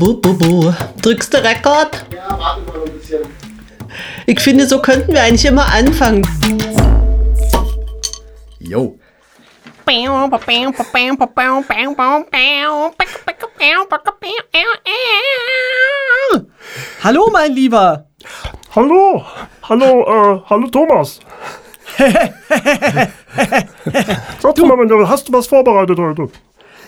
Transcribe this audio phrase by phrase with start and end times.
[0.00, 0.74] bu, bu, bu.
[1.02, 2.04] Drückst du Rekord?
[2.14, 3.20] Ja, warte mal ein bisschen.
[4.26, 6.26] Ich finde, so könnten wir eigentlich immer anfangen.
[8.58, 8.98] Jo.
[17.02, 18.06] Hallo, mein Lieber.
[18.74, 19.22] Hallo,
[19.68, 21.20] hallo, äh, hallo Thomas.
[24.40, 26.30] Sag du mal, mein Lieber, hast du was vorbereitet heute?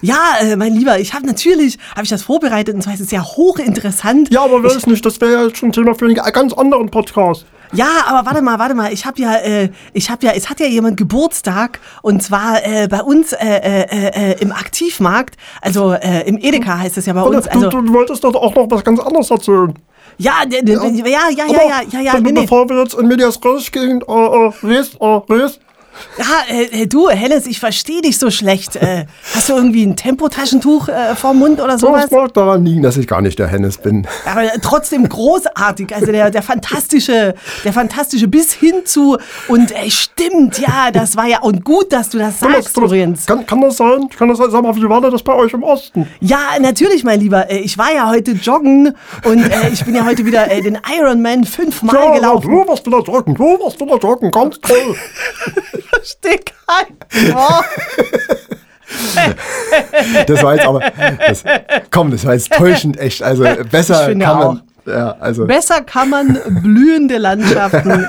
[0.03, 3.11] Ja, äh, mein Lieber, ich habe natürlich, habe ich das vorbereitet und zwar ist es
[3.11, 4.31] ja hochinteressant.
[4.33, 7.47] Ja, aber weiß nicht, das wäre ja schon Thema für einen ganz anderen Podcast.
[7.73, 8.93] Ja, aber warte mal, warte mal.
[8.93, 12.87] Ich habe ja, äh, ich habe ja, es hat ja jemand Geburtstag und zwar äh,
[12.89, 17.23] bei uns äh, äh, äh, im Aktivmarkt, also äh, im Edeka heißt es ja bei
[17.23, 17.49] Warte, uns.
[17.49, 19.75] Also du, du wolltest doch auch noch was ganz anderes erzählen.
[20.19, 22.41] ja, d- d- d- ja, ja, ja, ja, ja, ja, be- nee, nee.
[22.43, 25.59] Bevor wir jetzt in Medias Res gehen, äh, äh, res, äh, res.
[26.19, 28.77] Ja, äh, äh, du, Hennes, ich verstehe dich so schlecht.
[28.77, 32.05] Äh, hast du irgendwie ein Tempotaschentuch äh, vorm Mund oder So, sowas?
[32.07, 34.07] es mag daran liegen, dass ich gar nicht der Hennes bin.
[34.25, 35.95] Aber trotzdem großartig.
[35.95, 37.35] Also der, der fantastische,
[37.65, 39.17] der fantastische bis hin zu
[39.49, 43.27] und ey, stimmt, ja, das war ja und gut, dass du das sagst, übrigens.
[43.27, 44.09] Kann, kann das sein?
[44.17, 44.51] Kann das sein?
[44.51, 46.07] Sag mal, wie war das bei euch im Osten?
[46.21, 47.51] Ja, natürlich, mein Lieber.
[47.51, 50.79] Äh, Ich war ja heute joggen und äh, ich bin ja heute wieder äh, den
[50.99, 52.51] Ironman fünfmal Ja, gelaufen.
[52.51, 54.97] du warst wieder joggen, du warst wieder joggen, ganz toll.
[55.89, 57.65] Versteh kein Wort.
[60.27, 60.81] Das war jetzt aber.
[61.27, 61.45] Das,
[61.91, 63.23] komm, das war jetzt täuschend echt.
[63.23, 64.63] Also besser kann man.
[64.87, 65.47] Ja, also.
[65.47, 68.07] Besser kann man blühende Landschaften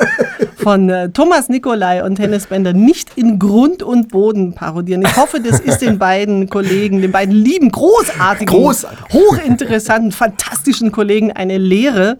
[0.58, 5.02] von äh, Thomas Nicolai und Hennes Bender nicht in Grund und Boden parodieren.
[5.02, 9.06] Ich hoffe, das ist den beiden Kollegen, den beiden lieben, großartigen, Großartig.
[9.12, 12.18] hochinteressanten, fantastischen Kollegen eine Lehre.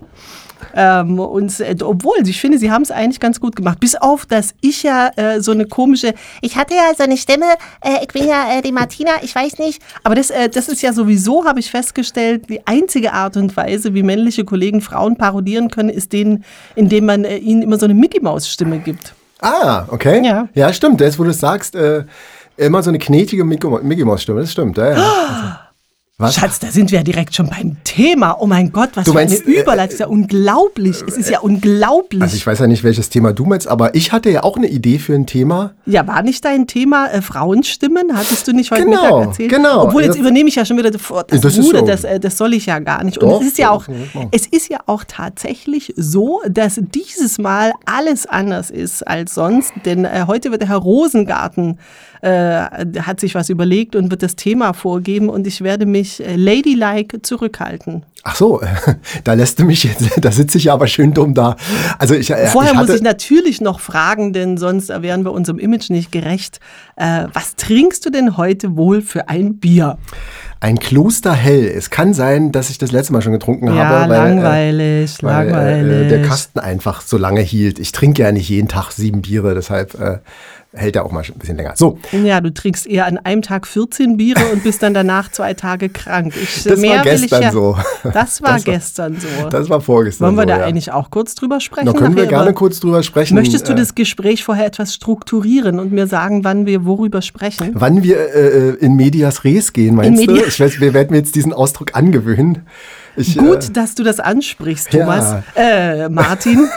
[0.76, 3.80] Ähm, und äh, obwohl, ich finde, sie haben es eigentlich ganz gut gemacht.
[3.80, 7.46] Bis auf, dass ich ja äh, so eine komische, ich hatte ja so eine Stimme,
[7.82, 9.82] äh, ich bin ja äh, die Martina, ich weiß nicht.
[10.04, 13.94] Aber das, äh, das ist ja sowieso, habe ich festgestellt, die einzige Art und Weise,
[13.94, 16.44] wie männliche Kollegen Frauen parodieren können, ist denen,
[16.76, 19.14] indem man äh, ihnen immer so eine Mickey-Maus-Stimme gibt.
[19.42, 20.26] Ah, okay.
[20.26, 20.48] Ja.
[20.56, 21.00] Ja, stimmt.
[21.00, 21.78] Das, wo du sagst,
[22.58, 24.42] immer so eine knetige Mickey Mickey Maus Stimme.
[24.42, 24.78] Das stimmt.
[24.78, 24.98] Ja, ja.
[25.30, 25.67] Also,
[26.20, 26.34] was?
[26.34, 28.38] Schatz, da sind wir ja direkt schon beim Thema.
[28.40, 29.94] Oh mein Gott, was Du für meinst, eine Überleitung.
[29.94, 31.04] ist ja unglaublich.
[31.08, 32.24] es ist ja unglaublich.
[32.24, 34.66] Also ich weiß ja nicht, welches Thema du meinst, aber ich hatte ja auch eine
[34.68, 35.74] Idee für ein Thema.
[35.86, 38.18] Ja, war nicht dein Thema äh, Frauenstimmen?
[38.18, 39.50] Hattest du nicht heute Genau, Mittag erzählt?
[39.52, 39.84] genau.
[39.84, 41.86] Obwohl, jetzt Das- übernehme ich ja schon wieder vor- das, Das ist Ruder, so.
[41.86, 43.20] das, äh, das soll ich ja gar nicht.
[43.20, 43.86] Und Doch, es ist ja auch,
[44.32, 49.72] es ist ja auch tatsächlich so, dass dieses Mal alles anders ist als sonst.
[49.86, 51.78] Denn äh, heute wird der Herr Rosengarten
[52.22, 52.30] äh,
[53.02, 57.22] hat sich was überlegt und wird das Thema vorgeben und ich werde mich äh, ladylike
[57.22, 58.06] zurückhalten.
[58.24, 58.62] Ach so,
[59.24, 61.56] da lässt du mich jetzt, da sitze ich ja aber schön dumm da.
[62.00, 65.32] Also ich, äh, Vorher ich hatte, muss ich natürlich noch fragen, denn sonst wären wir
[65.32, 66.60] unserem Image nicht gerecht.
[66.96, 69.98] Äh, was trinkst du denn heute wohl für ein Bier?
[70.60, 71.66] ein Kloster hell.
[71.66, 74.10] Es kann sein, dass ich das letzte Mal schon getrunken Ja, habe.
[74.10, 76.06] weil, äh, langweilig, weil, langweilig.
[76.06, 77.80] Äh, der Kasten einfach so lange hielt.
[77.80, 80.18] Ich trinke ja nicht jeden Tag sieben Biere, deshalb äh,
[80.74, 81.74] hält er auch mal ein bisschen länger.
[81.76, 85.54] So, Ja, du trinkst eher an einem Tag 14 Biere und bist dann danach zwei
[85.54, 86.34] Tage krank.
[86.36, 87.78] Ich, Das war gestern ja, so.
[88.04, 89.50] Das war Das war- gestern so.
[89.50, 90.26] das war vorgestern.
[90.28, 90.66] Wollen wir so, da ja.
[90.66, 91.86] eigentlich auch kurz drüber sprechen?
[91.88, 93.36] Da können wir gerne kurz drüber sprechen.
[93.36, 97.72] Möchtest du äh, das Gespräch vorher etwas strukturieren und mir sagen, wann wir worüber sprechen?
[97.74, 100.32] Wann wir äh, in Medias Res gehen, meinst du?
[100.34, 102.68] Media- Ich weiß, wir werden mir jetzt diesen Ausdruck angewöhnen.
[103.18, 105.00] Ich, Gut, dass du das ansprichst, ja.
[105.02, 105.44] Thomas.
[105.56, 106.70] Äh, Martin.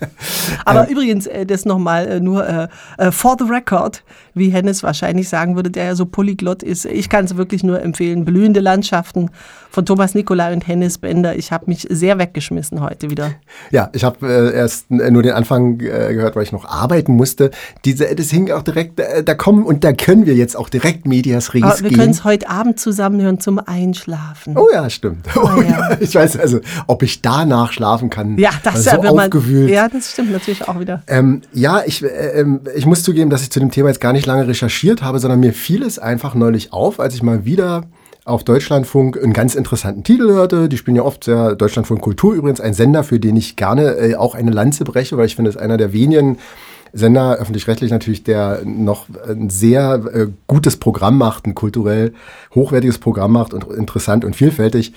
[0.66, 2.68] Aber übrigens, äh, das nochmal äh, nur äh,
[2.98, 4.04] äh, for the record,
[4.34, 6.84] wie Hennes wahrscheinlich sagen würde, der ja so polyglott ist.
[6.84, 8.26] Ich kann es wirklich nur empfehlen.
[8.26, 9.30] Blühende Landschaften
[9.70, 11.36] von Thomas Nicolai und Hennes Bender.
[11.36, 13.32] Ich habe mich sehr weggeschmissen heute wieder.
[13.70, 17.12] Ja, ich habe äh, erst äh, nur den Anfang äh, gehört, weil ich noch arbeiten
[17.14, 17.50] musste.
[17.84, 21.06] Diese, das hing auch direkt, äh, da kommen und da können wir jetzt auch direkt
[21.06, 21.98] Medias Res Aber wir gehen.
[21.98, 24.58] können es heute Abend zusammenhören zum Einschlafen.
[24.58, 25.26] Oh ja, stimmt.
[25.36, 25.69] Oh, ja.
[25.70, 25.96] Ja.
[26.00, 28.38] Ich weiß also, ob ich danach schlafen kann.
[28.38, 29.70] Ja, das ist ja, so aufgewühlt.
[29.70, 31.02] Ja, das stimmt natürlich auch wieder.
[31.06, 34.12] Ähm, ja, ich, äh, ähm, ich muss zugeben, dass ich zu dem Thema jetzt gar
[34.12, 37.84] nicht lange recherchiert habe, sondern mir fiel es einfach neulich auf, als ich mal wieder
[38.24, 40.68] auf Deutschlandfunk einen ganz interessanten Titel hörte.
[40.68, 44.14] Die spielen ja oft sehr Deutschlandfunk Kultur übrigens, ein Sender, für den ich gerne äh,
[44.16, 46.38] auch eine Lanze breche, weil ich finde, es ist einer der wenigen
[46.92, 52.12] Sender, öffentlich-rechtlich natürlich, der noch ein sehr äh, gutes Programm macht, ein kulturell
[52.54, 54.92] hochwertiges Programm macht und interessant und vielfältig.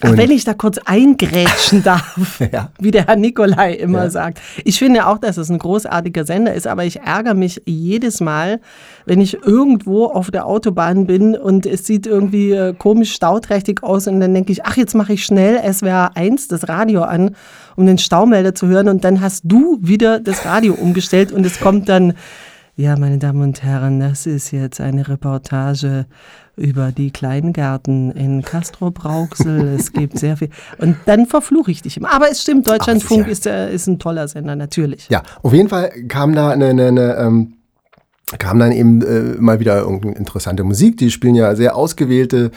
[0.00, 2.70] Ach, Und- wenn ich da kurz eingrätschen darf, Ja.
[2.80, 4.10] wie der Herr Nikolai immer Ja.
[4.10, 4.40] sagt.
[4.64, 8.60] Ich finde auch, dass es ein großartiger Sender ist, aber ich ärgere mich jedes Mal,
[9.06, 14.06] wenn ich irgendwo auf der Autobahn bin und es sieht irgendwie äh, komisch stauträchtig aus
[14.06, 17.34] und dann denke ich, ach, jetzt mache ich schnell SWR 1 das Radio an,
[17.76, 21.60] um den Staumelder zu hören und dann hast du wieder das Radio umgestellt und es
[21.60, 22.14] kommt dann
[22.76, 26.06] Ja, meine Damen und Herren, das ist jetzt eine Reportage
[26.54, 29.74] über die Kleingärten in Castro-Brauxel.
[29.76, 30.50] es gibt sehr viel.
[30.78, 32.14] Und dann verfluche ich dich immer.
[32.14, 35.08] Aber es stimmt, Deutschlandfunk Ach, ist, äh, ist ein toller Sender, natürlich.
[35.08, 37.54] Ja, auf jeden Fall kam da eine, eine, eine ähm,
[38.36, 40.98] kam dann eben äh, mal wieder irgendeine interessante Musik.
[40.98, 42.50] Die spielen ja sehr ausgewählte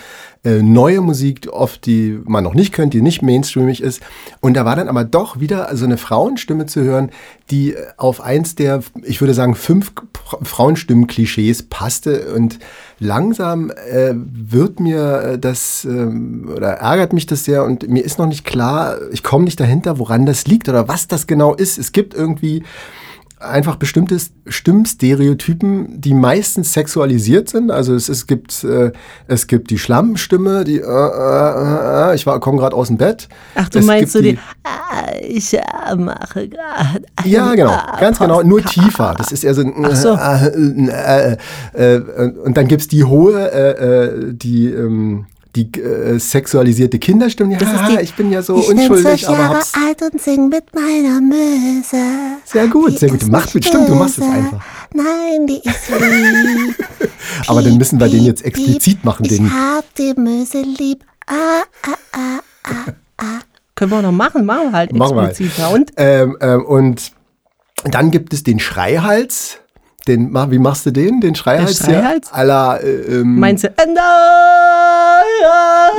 [0.43, 4.01] äh, neue Musik, oft die man noch nicht kennt, die nicht mainstreamig ist.
[4.41, 7.11] Und da war dann aber doch wieder so eine Frauenstimme zu hören,
[7.51, 9.93] die auf eins der, ich würde sagen, fünf
[10.41, 12.33] Frauenstimmen-Klischees passte.
[12.33, 12.59] Und
[12.99, 18.19] langsam äh, wird mir äh, das äh, oder ärgert mich das sehr und mir ist
[18.19, 21.77] noch nicht klar, ich komme nicht dahinter, woran das liegt oder was das genau ist.
[21.77, 22.63] Es gibt irgendwie
[23.41, 24.17] einfach bestimmte
[24.47, 27.71] Stimmstereotypen, die meistens sexualisiert sind.
[27.71, 28.91] Also es, es gibt äh,
[29.27, 33.27] es gibt die Schlammstimme, die äh, äh, äh, ich komme gerade aus dem Bett.
[33.55, 35.61] Ach, du es meinst so gibt die, ah, ich äh,
[35.95, 37.03] mache gerade.
[37.25, 39.15] ja, genau, ganz genau, nur tiefer.
[39.17, 40.13] Das ist eher so ein Ach so.
[40.13, 41.37] äh, äh,
[41.73, 47.57] äh, äh, und dann gibt's die hohe, äh, äh, die ähm, die äh, sexualisierte Kinderstimme.
[47.57, 49.73] Das ist Ja, die- ich bin ja so ich bin unschuldig, zwölf aber Jahre hab's
[49.75, 51.97] alt und sing mit meiner Möse.
[52.45, 53.27] sehr gut, Die sehr gut.
[53.29, 54.63] Macht mit, stimmt, du machst es einfach.
[54.93, 56.75] Nein, die ist lieb.
[57.47, 61.03] Aber dann müssen wir den jetzt explizit machen, Ich den- hab die Möse lieb.
[61.27, 61.33] Ah,
[61.83, 63.39] ah, ah, ah, ah.
[63.75, 65.29] Können wir noch machen, machen wir halt Machen wir halt.
[65.31, 65.71] expliziter.
[65.71, 67.11] Und Ähm, ähm, und
[67.83, 69.57] dann gibt es den Schreihals.
[70.07, 71.21] Den, wie machst du den?
[71.21, 71.77] Den Schreihals?
[71.79, 72.29] Der Schreihals?
[72.35, 72.89] Ja, la, äh,
[73.19, 73.71] ähm, meinst du, I,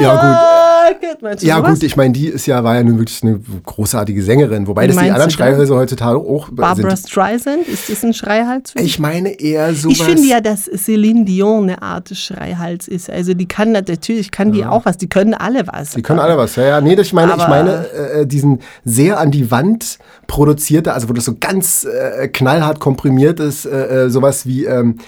[0.03, 1.43] Ja, gut.
[1.43, 1.75] Ja sowas?
[1.75, 4.89] gut, ich meine, die ist ja, war ja nun wirklich eine großartige Sängerin, wobei Wie
[4.89, 5.31] das die anderen?
[5.31, 7.09] Schreihälse heutzutage auch Barbara sind.
[7.09, 8.75] Streisand, ist das ein Schreihals?
[8.77, 9.99] Ich meine eher sowas.
[9.99, 13.11] Ich finde ja, dass Celine Dion eine Art Schreihals ist.
[13.11, 15.91] Also die kann natürlich, kann die auch was, die können alle was.
[15.91, 16.81] Die können alle was, ja, ja.
[16.81, 21.25] Nee, ich meine, ich meine äh, diesen sehr an die Wand produzierte, also wo das
[21.25, 24.99] so ganz äh, knallhart komprimiert ist, äh, äh, sowas wie ähm,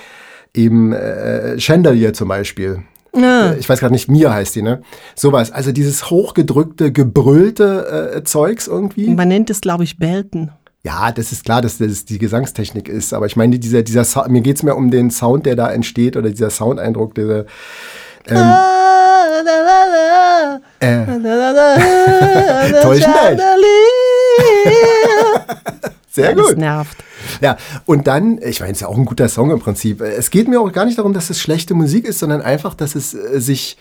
[0.54, 2.82] eben äh, Chandelier zum Beispiel.
[3.16, 4.82] Äh, Ich weiß gerade nicht, Mia heißt die, ne?
[5.14, 5.50] Sowas.
[5.52, 9.08] Also dieses hochgedrückte, gebrüllte äh, Zeugs irgendwie.
[9.10, 10.50] Man nennt es, glaube ich, Belten.
[10.82, 13.14] Ja, das ist klar, dass das die Gesangstechnik ist.
[13.14, 16.16] Aber ich meine, dieser, dieser Sou- mir geht's mehr um den Sound, der da entsteht
[16.16, 17.46] oder dieser Soundeindruck, dieser.
[18.26, 18.52] Ähm,
[20.80, 21.04] äh,
[26.14, 26.58] sehr Das gut.
[26.58, 26.96] nervt.
[27.40, 27.56] Ja,
[27.86, 30.00] und dann, ich meine, es ist ja auch ein guter Song im Prinzip.
[30.00, 32.94] Es geht mir auch gar nicht darum, dass es schlechte Musik ist, sondern einfach, dass
[32.94, 33.76] es äh, sich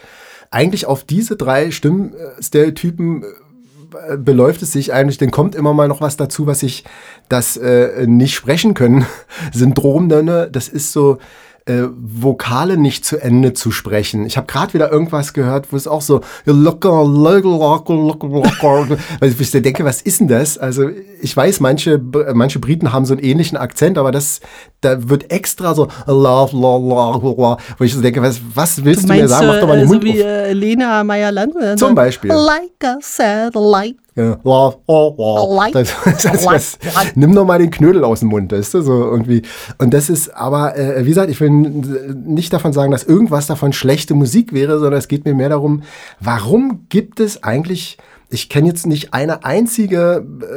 [0.50, 6.01] eigentlich auf diese drei Stimmstereotypen äh, beläuft es sich eigentlich, dann kommt immer mal noch
[6.01, 6.83] was dazu, was ich
[7.30, 9.06] das äh, nicht sprechen können
[9.53, 10.50] Syndrom nenne.
[10.51, 11.19] Das ist so
[11.65, 14.25] äh, Vokale nicht zu Ende zu sprechen.
[14.25, 18.98] Ich habe gerade wieder irgendwas gehört, wo es auch so locker, locker, locker, locker, locker,
[19.19, 20.57] weil ich denke, was ist denn das?
[20.57, 20.89] Also
[21.21, 22.01] ich weiß, manche
[22.33, 24.42] manche Briten haben so einen ähnlichen Akzent, aber das
[24.81, 29.07] da wird extra so la, la, la, la, wo ich so denke, was, was willst
[29.07, 29.48] du, mir sagen?
[29.48, 30.27] Mach doch mal den äh, so Mund wie auf.
[30.27, 31.80] äh, Lena Meyer-Landrut?
[31.80, 32.31] Zum Beispiel.
[32.31, 34.03] Like a satellite.
[34.15, 34.38] Ja.
[34.44, 35.56] La, la.
[35.56, 35.94] Like- Das,
[36.24, 36.77] das, das,
[37.15, 39.42] nimm doch mal den Knödel aus dem Mund, weißt du, so irgendwie.
[39.80, 43.74] Und das ist aber, äh, wie gesagt, ich will nicht davon sagen, dass irgendwas davon
[43.74, 45.81] schlechte Musik wäre, sondern es geht mir mehr darum,
[46.19, 47.98] warum gibt es eigentlich,
[48.30, 50.54] ich kenne jetzt nicht eine einzige äh,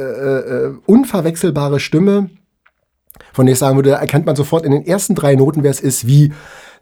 [0.67, 2.29] äh, unverwechselbare Stimme,
[3.33, 5.79] von der ich sagen würde, erkennt man sofort in den ersten drei Noten, wer es
[5.81, 6.31] ist, wie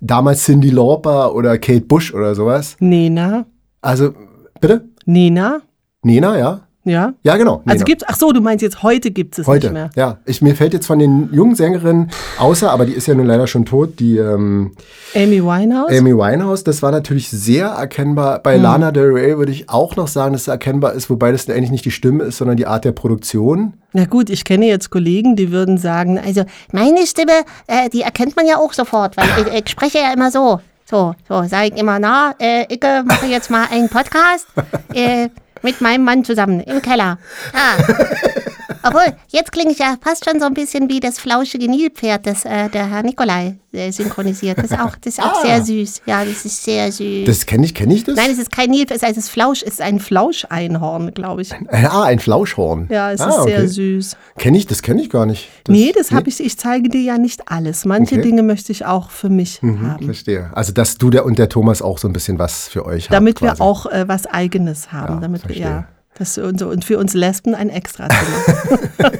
[0.01, 2.75] damals Cindy Lauper oder Kate Bush oder sowas.
[2.79, 3.45] Nena.
[3.81, 4.13] Also,
[4.59, 4.89] bitte?
[5.05, 5.61] Nena?
[6.03, 6.64] Nena, ja?
[6.85, 7.13] Ja?
[7.23, 7.63] Ja, genau.
[7.65, 7.83] Also Nena.
[7.83, 9.89] gibt's, ach so, du meinst jetzt heute gibt es Heute, nicht mehr.
[9.95, 10.17] ja.
[10.25, 13.47] Ich, mir fällt jetzt von den jungen Sängerinnen, außer, aber die ist ja nun leider
[13.47, 14.71] schon tot, die ähm,
[15.15, 15.91] Amy Winehouse?
[15.91, 18.35] Amy Winehouse, das war natürlich sehr erkennbar.
[18.35, 18.41] Hm.
[18.43, 21.49] Bei Lana Del Rey würde ich auch noch sagen, dass es erkennbar ist, wobei das
[21.49, 23.73] eigentlich nicht die Stimme ist, sondern die Art der Produktion.
[23.93, 27.31] Na gut, ich kenne jetzt Kollegen, die würden sagen, also meine Stimme,
[27.67, 30.59] äh, die erkennt man ja auch sofort, weil ich, ich spreche ja immer so.
[30.87, 34.45] So, so, sage ich immer, na, äh, ich mache jetzt mal einen Podcast
[34.93, 35.29] äh,
[35.65, 37.17] mit meinem Mann zusammen im Keller.
[37.53, 37.75] Ah.
[38.85, 42.45] Obwohl, jetzt klinge ich ja fast schon so ein bisschen wie das flauschige Nilpferd, das
[42.45, 44.57] äh, der Herr Nikolai äh, synchronisiert.
[44.57, 46.01] Das ist auch, das ist auch sehr süß.
[46.05, 47.25] Ja, das ist sehr süß.
[47.25, 48.15] Das kenne ich, kenne ich das?
[48.15, 51.51] Nein, es ist kein Nilpferd, es ist Flausch, es ist ein Flauscheinhorn, glaube ich.
[51.51, 52.87] Äh, ah, ein Flauschhorn.
[52.89, 53.67] Ja, es ah, ist sehr okay.
[53.67, 54.17] süß.
[54.37, 55.49] Kenn ich, das kenne ich gar nicht.
[55.63, 57.85] Das, nee, das habe ich, ich zeige dir ja nicht alles.
[57.85, 58.23] Manche Okay.
[58.23, 60.05] Dinge möchte ich auch für mich haben.
[60.05, 60.51] Verstehe.
[60.53, 63.35] Also, dass du der und der Thomas auch so ein bisschen was für euch Damit
[63.37, 63.41] habt.
[63.41, 63.61] wir quasi.
[63.61, 65.15] auch äh, was Eigenes haben.
[65.15, 65.65] Ja, damit wir, verstehe.
[65.65, 65.87] ja.
[66.17, 69.11] Das, und, so- und für uns Lesben ein Extrazimmer.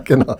[0.04, 0.36] genau.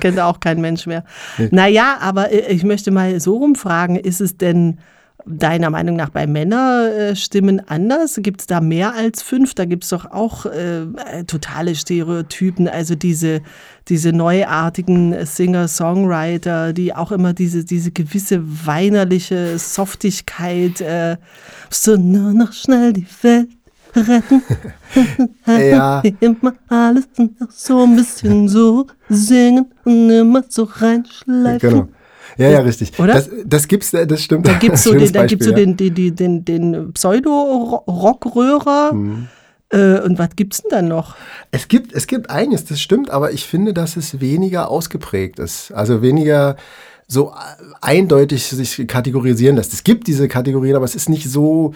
[0.00, 1.04] Kennt auch kein Mensch mehr.
[1.50, 4.78] Naja, aber äh, ich möchte mal so rumfragen, ist es denn
[5.26, 8.18] deiner Meinung nach bei Männerstimmen anders?
[8.22, 9.54] Gibt es da mehr als fünf?
[9.54, 10.86] Da gibt es doch auch äh,
[11.26, 13.40] totale Stereotypen, also diese,
[13.88, 21.16] diese neuartigen Singer-Songwriter, die auch immer diese, diese gewisse weinerliche Softigkeit, äh,
[21.70, 23.48] so nur noch schnell die Welt
[23.96, 24.42] retten.
[25.46, 26.02] Ja.
[26.20, 31.58] Immer alles noch so ein bisschen so singen und immer so reinschleifen.
[31.58, 31.88] Genau.
[32.36, 32.92] Ja, ja, richtig.
[32.98, 33.14] Oder?
[33.14, 34.46] Das, das gibt's, äh, das stimmt.
[34.46, 38.92] Da gibt es so, den, da gibt's so Beispiel, den, den, den, den, Pseudo-Rockröhrer.
[39.72, 41.16] Äh, und was gibt's denn dann noch?
[41.50, 45.72] Es gibt, es gibt einiges, das stimmt, aber ich finde, dass es weniger ausgeprägt ist.
[45.72, 46.56] Also weniger
[47.06, 47.32] so
[47.80, 49.72] eindeutig sich kategorisieren lässt.
[49.72, 51.74] Es gibt diese Kategorien, aber es ist nicht so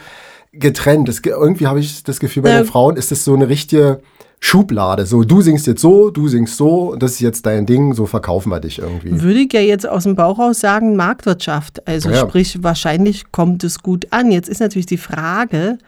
[0.58, 1.22] getrennt.
[1.22, 2.58] Ge- irgendwie habe ich das Gefühl, bei Ja.
[2.62, 4.00] den Frauen ist es so eine richtige
[4.40, 5.06] Schublade.
[5.06, 8.50] So, du singst jetzt so, du singst so, das ist jetzt dein Ding, so verkaufen
[8.50, 9.22] wir dich irgendwie.
[9.22, 11.86] Würde ich ja jetzt aus dem Bauch raus sagen, Marktwirtschaft.
[11.88, 12.16] Also Ja.
[12.28, 14.30] sprich, wahrscheinlich kommt es gut an.
[14.30, 15.78] Jetzt ist natürlich die Frage,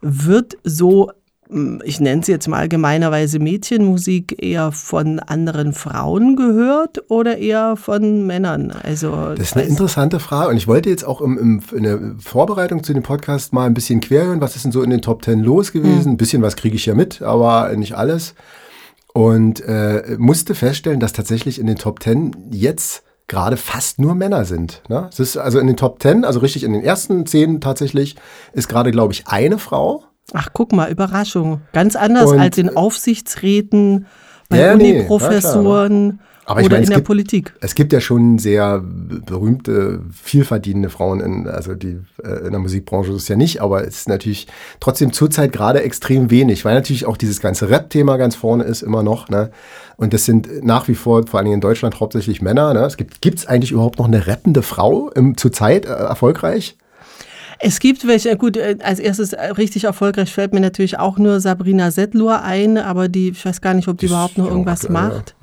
[0.00, 1.10] wird so,
[1.84, 8.26] ich nenne es jetzt mal allgemeinerweise Mädchenmusik, eher von anderen Frauen gehört oder eher von
[8.26, 8.70] Männern?
[8.70, 12.00] Also Das ist eine interessante Frage und ich wollte jetzt auch im, im, in der
[12.18, 15.22] Vorbereitung zu dem Podcast mal ein bisschen querhören, was ist denn so in den Top
[15.22, 16.12] Ten los gewesen.
[16.12, 18.34] Ein bisschen was kriege ich ja mit, aber nicht alles.
[19.12, 24.44] Und äh, musste feststellen, dass tatsächlich in den Top Ten jetzt gerade fast nur Männer
[24.44, 24.82] sind.
[24.88, 25.08] Ne?
[25.10, 28.16] Es ist also in den Top Ten, also richtig in den ersten zehn tatsächlich,
[28.52, 30.04] ist gerade, glaube ich, eine Frau.
[30.32, 31.60] Ach, guck mal, Überraschung.
[31.72, 34.06] Ganz anders Und- als in Aufsichtsräten,
[34.48, 37.54] bei Ja, nee, Uniprofessoren Aber ich oder meine, in es der gibt- Politik.
[37.60, 43.10] Es gibt ja schon sehr berühmte, vielverdienende Frauen, in, also die äh, in der Musikbranche
[43.12, 44.48] ist es ja nicht, aber es ist natürlich
[44.80, 49.02] trotzdem zurzeit gerade extrem wenig, weil natürlich auch dieses ganze Rap-Thema ganz vorne ist immer
[49.04, 49.28] noch.
[49.28, 49.50] Ne?
[49.96, 52.74] Und das sind nach wie vor, vor allem in Deutschland, hauptsächlich Männer.
[52.74, 52.80] Ne?
[52.80, 56.76] Es gibt gibt's eigentlich überhaupt noch eine rappende Frau im, zurzeit äh, erfolgreich?
[57.62, 61.40] Es gibt welche, gut, äh, als erstes äh, richtig erfolgreich fällt mir natürlich auch nur
[61.40, 64.84] Sabrina Settlur ein, aber die, ich weiß gar nicht, ob die Ist überhaupt noch irgendwas
[64.86, 65.08] aktuell, ja.
[65.08, 65.34] macht.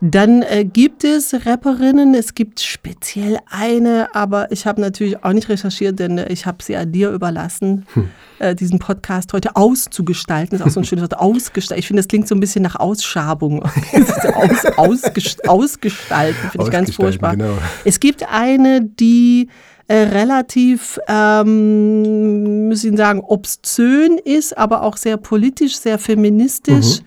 [0.00, 5.48] Dann äh, gibt es Rapperinnen, es gibt speziell eine, aber ich habe natürlich auch nicht
[5.48, 8.10] recherchiert, denn äh, ich habe sie an dir überlassen, Hm.
[8.38, 10.56] äh, diesen Podcast heute auszugestalten.
[10.56, 11.80] Das ist auch so ein schönes Wort, ausgestalten.
[11.80, 13.64] Ich finde, das klingt so ein bisschen nach Ausschabung.
[14.34, 17.36] Aus, ausgest, ausgestalten, finde ich ganz furchtbar.
[17.36, 17.58] genau.
[17.84, 19.48] Es gibt eine, die
[19.88, 27.00] äh, relativ, ähm, muss ich sagen, obszön ist, aber auch sehr politisch, sehr feministisch.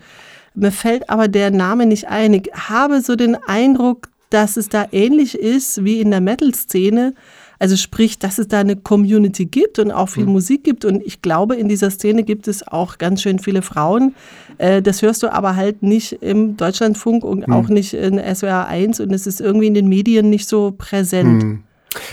[0.54, 2.34] Mir fällt aber der Name nicht ein.
[2.34, 7.14] Ich habe so den Eindruck, dass es da ähnlich ist wie in der Metal-Szene.
[7.60, 10.84] Also sprich, dass es da eine Community gibt und auch viel Musik gibt.
[10.84, 14.16] Und ich glaube, in dieser Szene gibt es auch ganz schön viele Frauen.
[14.58, 18.98] Äh, das hörst du aber halt nicht im Deutschlandfunk und auch nicht in SWR 1
[18.98, 21.44] und es ist irgendwie in den Medien nicht so präsent.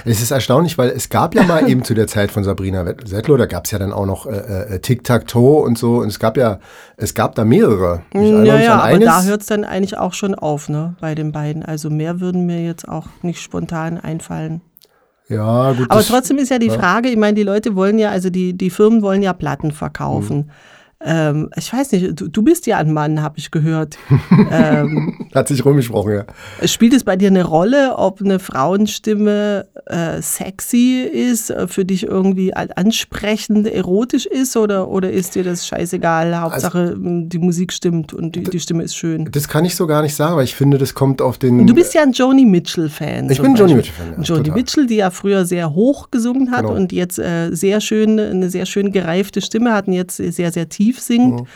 [0.06, 3.38] Es ist erstaunlich, weil es gab ja mal eben zu der Zeit von Sabrina Settler,
[3.38, 5.98] da gab es ja dann auch noch äh, äh, Tic-Tac-Toe und so.
[5.98, 6.60] Und es gab ja,
[6.98, 8.04] es gab da mehrere.
[8.12, 9.08] Ich erinnere Ja, ja, aber eines.
[9.08, 11.64] da hört es dann eigentlich auch schon auf, ne, bei den beiden.
[11.64, 14.62] Also mehr würden mir jetzt auch nicht spontan einfallen.
[15.28, 15.90] ja, gut.
[15.90, 18.70] Aber trotzdem ist ja die Frage, ich meine, die Leute wollen ja, also die, die
[18.70, 20.52] Firmen wollen ja Platten verkaufen.
[21.02, 23.98] Ähm, ich weiß nicht, du, du bist ja ein Mann, habe ich gehört.
[24.52, 26.14] ähm, Hat sich rumgesprochen,
[26.62, 26.68] ja.
[26.68, 32.04] spielt es bei dir eine Rolle, ob eine Frauenstimme äh, sexy ist, äh, für dich
[32.04, 36.40] irgendwie an- ansprechend, erotisch ist oder, oder ist dir das scheißegal?
[36.40, 39.30] Hauptsache m, die Musik stimmt und die, die Stimme ist schön.
[39.32, 41.66] Das kann ich so gar nicht sagen, weil ich finde, das kommt auf den.
[41.68, 43.30] Du bist ja ein Joni Mitchell-Fan.
[43.30, 43.76] Ich bin ein Joni.
[43.76, 44.52] Mitchell-Fan, ja, Joni.
[44.52, 46.74] Mitchell, die ja früher sehr hoch gesungen hat Genau.
[46.76, 50.68] und jetzt äh, sehr schön, eine sehr schön gereifte Stimme hat und jetzt sehr, sehr
[50.68, 51.48] tief singt.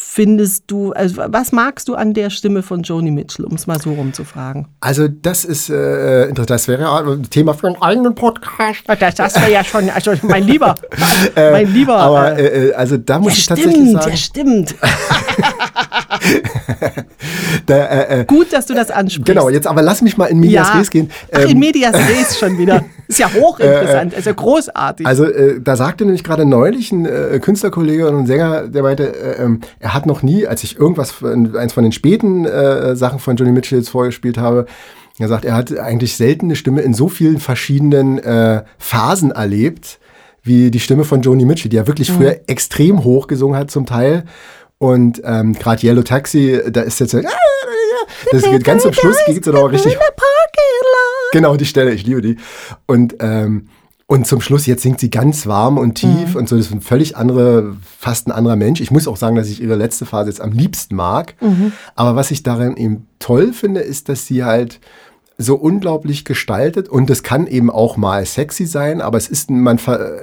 [0.00, 3.80] Findest du, also was magst du an der Stimme von Joni Mitchell, um es mal
[3.80, 4.68] so rumzufragen?
[4.78, 6.50] Also, das ist äh, interessant.
[6.50, 8.84] Das wäre ja ein Thema für einen eigenen Podcast.
[8.86, 10.76] Das, das wäre ja schon, also mein Lieber,
[11.34, 11.96] mein Lieber.
[11.96, 14.74] Aber äh, äh, also da muss der ich tatsächlich stimmt, sagen, der stimmt.
[17.66, 19.26] da, äh, äh, Gut, dass du das ansprichst.
[19.26, 20.78] genau, jetzt aber lass mich mal in Medias ja.
[20.78, 21.10] Res gehen.
[21.32, 22.84] Ach, in Ähm, Medias Res schon wieder.
[23.08, 25.06] Ist ja hochinteressant, ist ja großartig.
[25.06, 29.04] Also äh, da sagte nämlich gerade neulich ein äh, Künstlerkollege und ein Sänger, der meinte,
[29.16, 33.18] äh, ähm, er hat noch nie, als ich irgendwas, eins von den späten äh, Sachen
[33.18, 34.66] von Johnny Mitchell jetzt vorgespielt habe,
[35.18, 39.98] er sagt, er hat eigentlich selten eine Stimme in so vielen verschiedenen äh, Phasen erlebt,
[40.42, 43.86] wie die Stimme von Joni Mitchell, die ja wirklich früher extrem hoch gesungen hat zum
[43.86, 44.24] Teil.
[44.78, 47.14] Und ähm, gerade Yellow Taxi, da ist jetzt
[48.32, 49.96] das geht ganz zum Schluss geht es auch richtig
[51.32, 52.36] Genau, die Stelle, ich liebe die.
[52.86, 53.68] Und, ähm,
[54.06, 56.80] und zum Schluss, jetzt singt sie ganz warm und tief und so, das ist ein
[56.80, 58.80] völlig andere, fast ein anderer Mensch.
[58.80, 61.34] Ich muss auch sagen, dass ich ihre letzte Phase jetzt am liebsten mag.
[61.94, 64.80] Aber was ich daran eben toll finde, ist, dass sie halt
[65.36, 69.78] so unglaublich gestaltet und es kann eben auch mal sexy sein, aber es ist, man,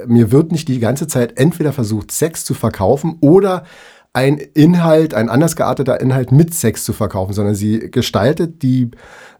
[0.07, 3.63] mir wird nicht die ganze Zeit entweder versucht, Sex zu verkaufen oder
[4.15, 8.91] ein Inhalt, ein anders gearteter Inhalt mit Sex zu verkaufen, sondern sie gestaltet die,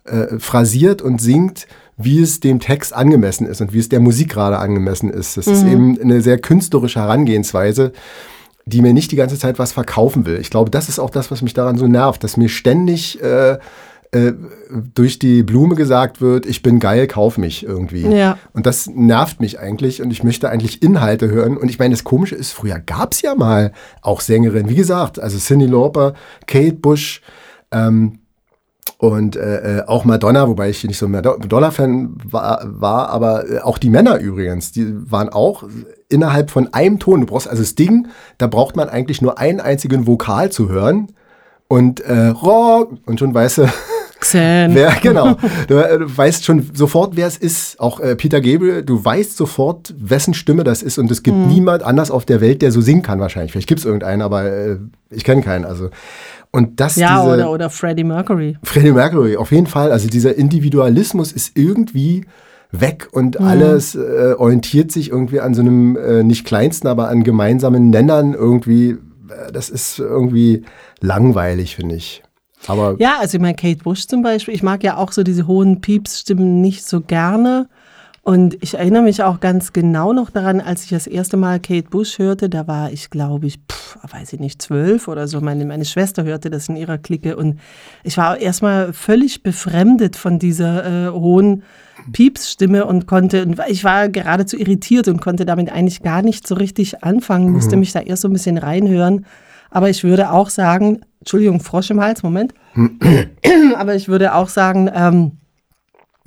[0.04, 1.66] äh, phrasiert und singt,
[1.98, 5.38] wie es dem Text angemessen ist und wie es der Musik gerade angemessen ist.
[5.38, 5.54] Das mhm.
[5.54, 7.94] ist eben eine sehr künstlerische Herangehensweise,
[8.66, 10.40] die mir nicht die ganze Zeit was verkaufen will.
[10.42, 13.58] Ich glaube, das ist auch das, was mich daran so nervt, dass mir ständig äh,
[14.16, 14.34] äh,
[14.94, 18.08] durch die Blume gesagt wird, ich bin geil, kauf mich irgendwie.
[18.08, 18.38] Ja.
[18.54, 21.58] Und das nervt mich eigentlich und ich möchte eigentlich Inhalte hören.
[21.58, 25.20] Und ich meine, das Komische ist, früher gab es ja mal auch Sängerinnen, wie gesagt,
[25.20, 26.14] also Cindy Lauper,
[26.48, 27.22] Kate Bush,
[27.72, 28.20] ähm,
[28.98, 33.60] und äh, äh, auch Madonna, wobei ich nicht so ein Madonna-Fan war, war, aber äh,
[33.60, 35.64] auch die Männer übrigens, die waren auch
[36.08, 37.20] innerhalb von einem Ton.
[37.20, 38.08] Du brauchst also das Ding,
[38.38, 41.10] da braucht man eigentlich nur einen einzigen Vokal zu hören
[41.68, 43.64] und äh, Rock und schon weißt du,
[44.30, 44.74] Xan.
[44.74, 45.36] wer, genau.
[45.68, 47.80] Du, äh, du, weißt schon sofort, wer es ist.
[47.80, 50.98] Auch äh, Peter Gabriel, du weißt sofort, wessen Stimme das ist.
[50.98, 51.48] Und es gibt mhm.
[51.48, 53.52] niemand anders auf der Welt, der so singen kann wahrscheinlich.
[53.52, 54.78] Vielleicht gibt es irgendeinen, aber äh,
[55.10, 55.66] ich kenne keinen.
[55.66, 55.90] Also
[56.56, 58.58] und das ja, diese, oder, oder Freddie Mercury.
[58.64, 59.92] Freddie Mercury, auf jeden Fall.
[59.92, 62.26] Also dieser Individualismus ist irgendwie
[62.72, 63.46] weg und mhm.
[63.46, 68.34] alles äh, orientiert sich irgendwie an so einem äh, nicht kleinsten, aber an gemeinsamen Nennern
[68.34, 68.92] irgendwie.
[68.92, 70.64] Äh, das ist irgendwie
[71.02, 72.24] langweilig, finde ich.
[72.68, 75.48] Aber ja, also ich meine, Kate Bush zum Beispiel, ich mag ja auch so diese
[75.48, 77.68] hohen Pieps-Stimmen nicht so gerne.
[78.28, 81.90] Und ich erinnere mich auch ganz genau noch daran, als ich das erste Mal Kate
[81.92, 85.42] Bush hörte, da war ich, glaube ich, pff, weiß ich nicht, zwölf oder so.
[85.42, 87.60] Meine, meine Schwester hörte das in ihrer Clique und
[88.04, 91.62] ich war erstmal völlig befremdet von dieser äh, hohen
[92.14, 96.56] Piepsstimme und konnte, und ich war geradezu irritiert und konnte damit eigentlich gar nicht so
[96.56, 97.82] richtig anfangen, musste mhm.
[97.82, 99.28] mich da erst so ein bisschen reinhören.
[99.70, 102.54] Aber ich würde auch sagen, Entschuldigung, Frosch im Hals, Moment.
[103.76, 105.32] Aber ich würde auch sagen, ähm,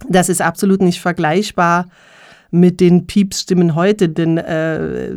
[0.08, 1.86] das ist absolut nicht vergleichbar
[2.50, 5.12] mit den Piepsstimmen heute, denn äh,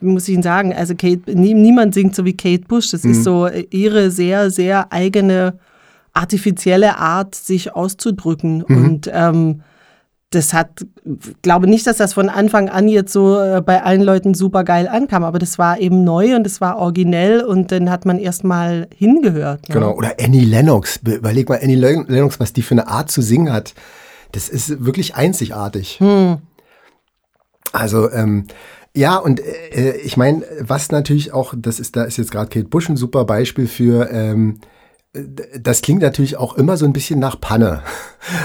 [0.00, 2.90] muss ich Ihnen sagen, also Kate, nie, niemand singt so wie Kate Bush.
[2.90, 3.10] Das mhm.
[3.10, 5.58] ist so ihre sehr, sehr eigene
[6.12, 8.64] artifizielle Art, sich auszudrücken.
[8.66, 8.84] Mhm.
[8.84, 9.62] Und ähm,
[10.30, 10.84] das hat,
[11.40, 14.86] glaube nicht, dass das von Anfang an jetzt so äh, bei allen Leuten super geil
[14.86, 18.88] ankam, aber das war eben neu und es war originell und dann hat man erstmal
[18.94, 19.68] hingehört.
[19.68, 19.74] Ne?
[19.74, 21.00] Genau, oder Annie Lennox.
[21.02, 23.74] Überleg mal, Annie Lennox, was die für eine Art zu singen hat.
[24.32, 25.98] Das ist wirklich einzigartig.
[25.98, 26.38] Hm.
[27.72, 28.44] Also, ähm,
[28.94, 32.68] ja, und äh, ich meine, was natürlich auch, das ist, da ist jetzt gerade Kate
[32.68, 34.60] Bush ein super Beispiel für, ähm,
[35.12, 37.82] das klingt natürlich auch immer so ein bisschen nach Panne.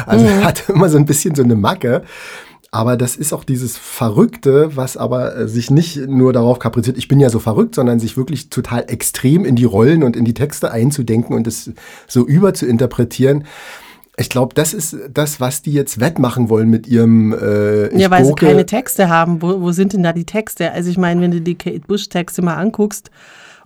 [0.06, 0.46] Also mhm.
[0.46, 2.04] hat immer so ein bisschen so eine Macke.
[2.72, 7.08] Aber das ist auch dieses Verrückte, was aber äh, sich nicht nur darauf kapriziert, ich
[7.08, 10.34] bin ja so verrückt, sondern sich wirklich total extrem in die Rollen und in die
[10.34, 11.72] Texte einzudenken und es
[12.08, 13.46] so über zu interpretieren.
[14.18, 17.34] Ich glaube, das ist das, was die jetzt wettmachen wollen mit ihrem.
[17.34, 19.42] Äh, ja, weil sie keine Texte haben.
[19.42, 20.72] Wo, wo sind denn da die Texte?
[20.72, 23.12] Also ich meine, wenn du die Kate Bush-Texte mal anguckst,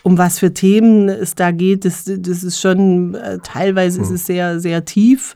[0.04, 4.04] um was für Themen es da geht, das, das ist schon, äh, teilweise hm.
[4.04, 5.36] ist es sehr, sehr tief.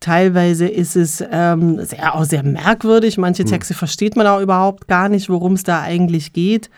[0.00, 3.18] Teilweise ist es ähm, sehr, auch sehr merkwürdig.
[3.18, 3.50] Manche hm.
[3.50, 3.78] Texte hm.
[3.78, 6.70] versteht man auch überhaupt gar nicht, worum es da eigentlich geht.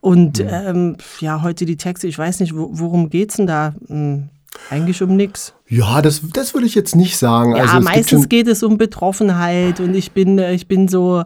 [0.00, 0.48] Und hm.
[0.50, 3.74] ähm, ja, heute die Texte, ich weiß nicht, worum geht es denn da?
[3.88, 4.28] Hm,
[4.70, 5.54] eigentlich um nichts.
[5.68, 7.56] Ja, das, das würde ich jetzt nicht sagen.
[7.56, 11.24] Ja, also meistens geht es um Betroffenheit und ich bin, äh, ich bin so,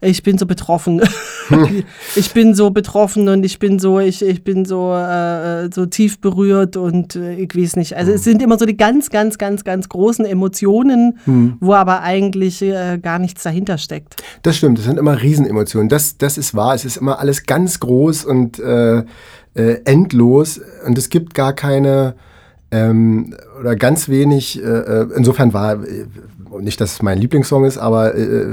[0.00, 1.02] ich bin so betroffen.
[2.16, 6.20] ich bin so betroffen und ich bin so, ich, ich bin so, äh, so tief
[6.20, 7.96] berührt und äh, ich weiß nicht.
[7.96, 11.56] Also es sind immer so die ganz, ganz, ganz, ganz großen Emotionen, hm.
[11.60, 14.16] wo aber eigentlich äh, gar nichts dahinter steckt.
[14.42, 15.88] Das stimmt, das sind immer Riesenemotionen.
[15.88, 16.74] Das, das ist wahr.
[16.74, 19.04] Es ist immer alles ganz groß und äh,
[19.54, 22.14] äh, endlos und es gibt gar keine
[22.74, 26.06] ähm, oder ganz wenig, äh, äh insofern war, äh,
[26.60, 28.46] nicht, dass es mein Lieblingssong ist, aber äh,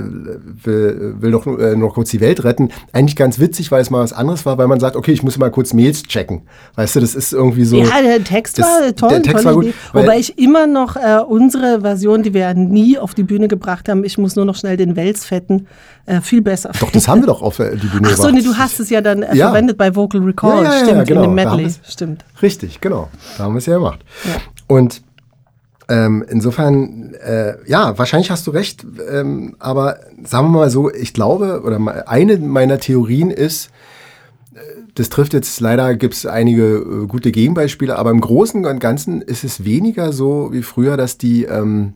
[0.64, 2.70] will, will doch äh, noch kurz die Welt retten.
[2.94, 5.38] Eigentlich ganz witzig, weil es mal was anderes war, weil man sagt, okay, ich muss
[5.38, 6.42] mal kurz Mails checken.
[6.76, 7.78] Weißt du, das ist irgendwie so.
[7.78, 9.10] Ja, der Text das, war toll.
[9.10, 9.74] Der Text war gut.
[9.94, 14.04] Wobei ich immer noch äh, unsere Version, die wir nie auf die Bühne gebracht haben,
[14.04, 15.68] ich muss nur noch schnell den Wels fetten,
[16.06, 16.72] äh, viel besser.
[16.80, 18.14] Doch, das haben wir doch auf die Bühne gebracht.
[18.14, 19.48] Ach so, nee, du hast es ja dann äh, ja.
[19.48, 20.64] verwendet bei Vocal Recall.
[20.64, 21.24] Ja, ja, Stimmt, genau.
[21.24, 21.72] in dem Medley.
[21.88, 22.26] Stimmt.
[22.42, 23.10] Richtig, genau.
[23.38, 24.00] Da haben wir es ja gemacht.
[24.68, 25.02] Und
[25.92, 31.14] ähm, insofern, äh, ja, wahrscheinlich hast du recht, ähm, aber sagen wir mal so, ich
[31.14, 33.72] glaube, oder eine meiner Theorien ist,
[34.56, 34.60] äh,
[34.96, 39.22] das trifft jetzt leider, gibt es einige äh, gute Gegenbeispiele, aber im Großen und Ganzen
[39.22, 41.96] ist es weniger so wie früher, dass die, ähm,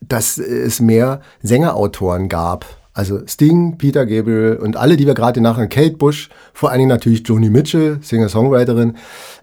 [0.00, 2.66] dass es mehr Sängerautoren gab.
[2.96, 6.88] Also Sting, Peter Gabriel und alle, die wir gerade nachher, Kate Bush, vor allen Dingen
[6.88, 8.94] natürlich Joni Mitchell, Singer-Songwriterin,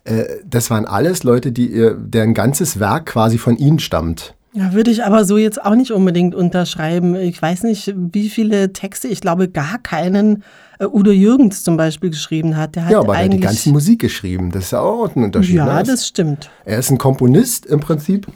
[0.05, 4.33] äh, das waren alles Leute, die ihr, deren ganzes Werk quasi von ihnen stammt.
[4.53, 7.13] Ja, würde ich aber so jetzt auch nicht unbedingt unterschreiben.
[7.13, 10.43] Ich weiß nicht, wie viele Texte, ich glaube gar keinen
[10.79, 12.75] äh, Udo Jürgens zum Beispiel geschrieben hat.
[12.75, 14.51] Der hat Ja, aber er hat die ganze Musik geschrieben.
[14.51, 15.55] Das ist ja auch ein Unterschied.
[15.55, 15.83] Ja, ne?
[15.83, 16.49] das stimmt.
[16.65, 18.27] Er ist ein Komponist im Prinzip,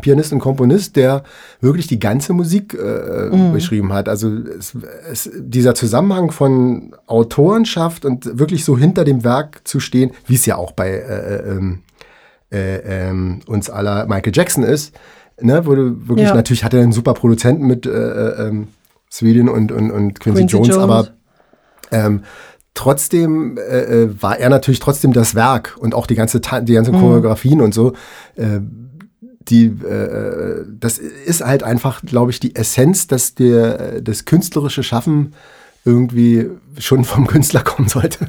[0.00, 1.22] Pianist und Komponist, der
[1.60, 3.52] wirklich die ganze Musik äh, Mhm.
[3.52, 4.08] beschrieben hat.
[4.08, 4.74] Also es,
[5.10, 10.46] es, dieser Zusammenhang von Autorenschaft und wirklich so hinter dem Werk zu stehen, wie es
[10.46, 11.78] ja auch bei äh, äh, ähm,
[12.52, 14.94] äh, ähm, uns aller Michael Jackson ist,
[15.40, 16.34] ne, du wirklich, Ja.
[16.34, 18.68] natürlich hat er einen super Produzenten mit äh, äh, ähm,
[19.12, 20.82] Sweden und, und, und Quincy, Quincy Jones, Jones.
[20.82, 21.08] aber
[21.92, 22.22] ähm,
[22.74, 26.76] trotzdem äh, war er natürlich trotzdem das Werk und auch die ganze Ta die Mhm.
[26.76, 27.92] ganzen Choreografien und so.
[28.36, 28.60] Äh,
[29.50, 35.34] die, äh, das ist halt einfach, glaube ich, die Essenz, dass der, das künstlerische Schaffen
[35.84, 36.46] irgendwie
[36.78, 38.28] schon vom Künstler kommen sollte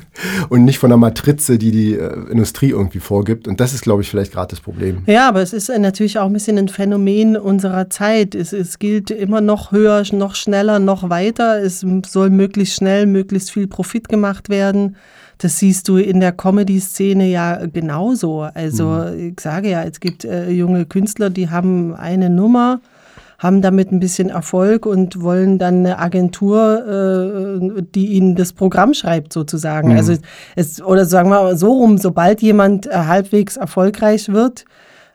[0.49, 3.47] und nicht von der Matrize, die die äh, Industrie irgendwie vorgibt.
[3.47, 5.03] Und das ist, glaube ich, vielleicht gerade das Problem.
[5.05, 8.35] Ja, aber es ist äh, natürlich auch ein bisschen ein Phänomen unserer Zeit.
[8.35, 11.61] Es, es gilt immer noch höher, noch schneller, noch weiter.
[11.61, 14.95] Es soll möglichst schnell, möglichst viel Profit gemacht werden.
[15.37, 18.41] Das siehst du in der Comedy-Szene ja genauso.
[18.53, 22.79] Also ich sage ja, es gibt äh, junge Künstler, die haben eine Nummer,
[23.41, 28.93] haben damit ein bisschen Erfolg und wollen dann eine Agentur, äh, die ihnen das Programm
[28.93, 29.97] schreibt, sozusagen.
[29.97, 30.13] Also
[30.55, 34.65] es, oder sagen wir mal so rum, sobald jemand äh, halbwegs erfolgreich wird,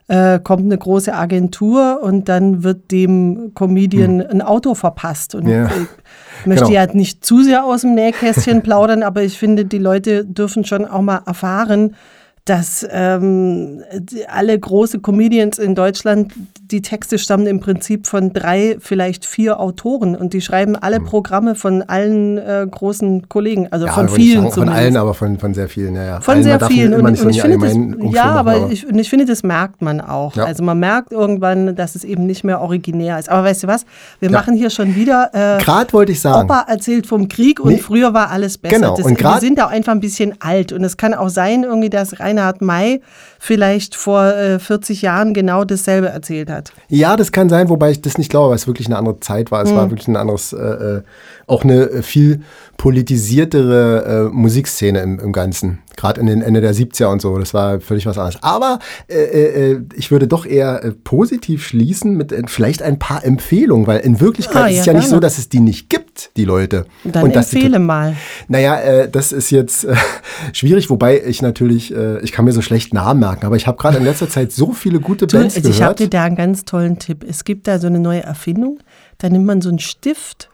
[0.09, 5.33] äh, kommt eine große Agentur und dann wird dem Comedian ein Auto verpasst.
[5.33, 5.67] Und Ja.
[5.67, 6.75] ich möchte Genau.
[6.75, 10.85] ja nicht zu sehr aus dem Nähkästchen plaudern, aber ich finde, die Leute dürfen schon
[10.85, 11.95] auch mal erfahren,
[12.49, 13.83] dass ähm,
[14.27, 16.33] alle große Comedians in Deutschland,
[16.71, 21.55] die Texte stammen im Prinzip von drei, vielleicht vier Autoren und die schreiben alle Programme
[21.55, 25.37] von allen äh, großen Kollegen, also von aber nicht vielen sagen, von allen, aber von,
[25.39, 25.95] von sehr vielen.
[25.95, 26.21] Ja, ja.
[26.21, 26.93] Von allen, sehr vielen.
[26.93, 27.73] Und, und ich finde das,
[28.13, 30.35] ja, machen, aber ich, und ich finde, das merkt man auch.
[30.35, 30.45] Ja.
[30.45, 33.29] Also man merkt irgendwann, dass es eben nicht mehr originär ist.
[33.29, 33.85] Aber weißt du was?
[34.19, 34.37] Wir Ja.
[34.37, 35.29] machen hier schon wieder.
[35.33, 36.49] Äh, Gerade wollte ich sagen.
[36.49, 37.77] Opa erzählt vom Krieg und Nee.
[37.77, 38.75] früher war alles besser.
[38.75, 40.71] Genau, Das, und wir grad- sind auch einfach ein bisschen alt.
[40.73, 43.01] Und es kann auch sein, irgendwie, dass Reinhard May
[43.39, 46.71] vielleicht vor äh, 40 Jahren genau dasselbe erzählt hat.
[46.89, 49.51] Ja, das kann sein, wobei ich das nicht glaube, weil es wirklich eine andere Zeit
[49.51, 49.63] war.
[49.63, 49.75] Es Hm.
[49.77, 51.01] war wirklich ein anderes, äh, äh,
[51.47, 52.41] auch eine äh, viel
[52.77, 55.79] politisiertere äh, Musikszene im, im Ganzen.
[55.95, 57.37] Gerade in den Ende der 70er und so.
[57.39, 58.37] Das war völlig was anderes.
[58.43, 59.15] Aber äh,
[59.73, 64.01] äh, ich würde doch eher äh, positiv schließen mit äh, vielleicht ein paar Empfehlungen, weil
[64.01, 65.15] in Wirklichkeit Ah, ist ja, es ja nicht gerne.
[65.15, 66.85] so, dass es die nicht gibt, die Leute.
[67.03, 68.15] Dann und dass die empfehle mal.
[68.47, 69.95] naja, äh, das ist jetzt äh,
[70.53, 73.77] schwierig, wobei ich natürlich, äh, ich kann mir so schlecht Namen merken, aber ich habe
[73.77, 76.13] gerade in letzter Zeit so viele gute Du, Bands also ich habe gehört.
[76.13, 77.25] dir da einen ganz tollen Tipp.
[77.27, 78.79] Es gibt da so eine neue Erfindung.
[79.17, 80.49] Da nimmt man so einen Stift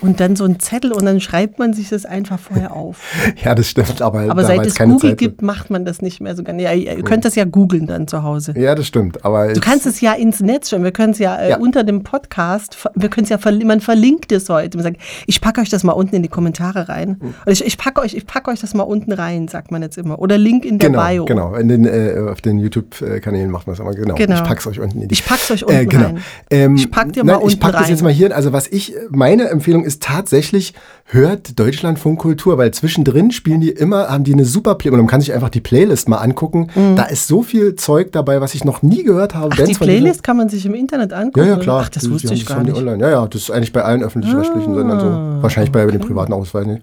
[0.00, 2.98] und dann so einen Zettel und dann schreibt man sich das einfach vorher auf.
[3.42, 5.18] Ja, das stimmt, aber, Aber seit es Google Zeit.
[5.18, 6.62] gibt, macht man das nicht mehr so gerne.
[6.62, 8.54] Ja, ihr könnt das ja googeln dann zu Hause.
[8.56, 10.84] Ja, das stimmt, aber Du kannst es ja ins Netz stellen.
[10.84, 11.58] Wir können es ja, äh, Ja.
[11.58, 14.76] unter dem Podcast, wir können es ja, man verlinkt es heute.
[14.76, 17.16] Man sagt, ich packe euch das mal unten in die Kommentare rein.
[17.20, 17.34] Hm.
[17.42, 19.96] Oder ich, ich packe euch, ich packe euch das mal unten rein, sagt man jetzt
[19.98, 20.18] immer.
[20.18, 21.24] Oder Link in der genau, Bio.
[21.24, 24.14] genau, in den, äh, auf den YouTube-Kanälen macht man das aber genau.
[24.14, 24.36] Genau.
[24.36, 26.04] Ich pack's euch unten in die Ich pack's euch unten äh, genau.
[26.06, 26.18] rein.
[26.50, 27.90] Ähm, Ich pack dir mal nein, Ich unten pack das rein.
[27.90, 28.34] jetzt mal hier.
[28.34, 30.74] Also was ich, meine Empfehlung ist tatsächlich,
[31.06, 35.06] hört Deutschlandfunk Kultur, weil zwischendrin spielen die immer, haben die eine super Play und man
[35.06, 36.68] kann sich einfach die Playlist mal angucken.
[36.96, 39.54] Da ist so viel Zeug dabei, was ich noch nie gehört habe.
[39.54, 39.60] Mhm.
[39.62, 41.40] Ach, die Playlist kann man sich im Internet angucken?
[41.46, 41.82] Ja, ja, klar.
[41.84, 42.74] Ach, das Die- wusste die ich gar nicht.
[42.74, 43.02] Ah, Online.
[43.02, 45.42] Ja, ja, das ist eigentlich bei allen öffentlich-rechtlichen Sendern so.
[45.42, 46.32] Wahrscheinlich bei den privaten
[46.66, 46.82] nicht.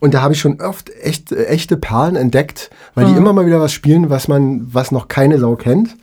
[0.00, 3.08] Und da habe ich schon oft echt, äh, echte Perlen entdeckt, weil Ah.
[3.10, 5.96] die immer mal wieder was spielen, was man, was noch keine Sau kennt.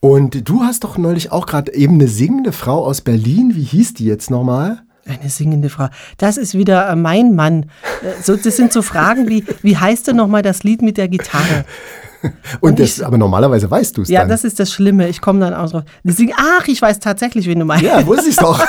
[0.00, 3.52] Und du hast doch neulich auch gerade eben eine singende Frau aus Berlin.
[3.54, 4.82] Wie hieß die jetzt nochmal?
[5.06, 5.88] Eine singende Frau.
[6.18, 7.64] Das ist wieder äh, mein Mann.
[8.02, 11.08] Äh, So, das sind so Fragen wie, wie heißt denn nochmal das Lied mit der
[11.08, 11.64] Gitarre?
[12.60, 14.30] Und, das, aber normalerweise weißt du es Ja, dann.
[14.30, 15.08] das ist das Schlimme.
[15.10, 15.82] Ich komme dann auch drauf.
[16.04, 17.84] Die singen, ach, ich weiß tatsächlich, wen du meinst.
[17.84, 18.58] ja, wusste ich doch.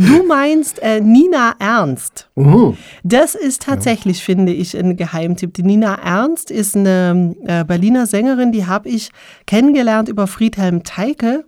[0.00, 2.28] Du meinst äh, Nina Ernst.
[2.36, 2.76] Mhm.
[3.02, 5.54] Das ist tatsächlich, finde ich, ein Geheimtipp.
[5.54, 9.10] Die Nina Ernst ist eine äh, Berliner Sängerin, die habe ich
[9.48, 11.44] kennengelernt über Friedhelm Teike.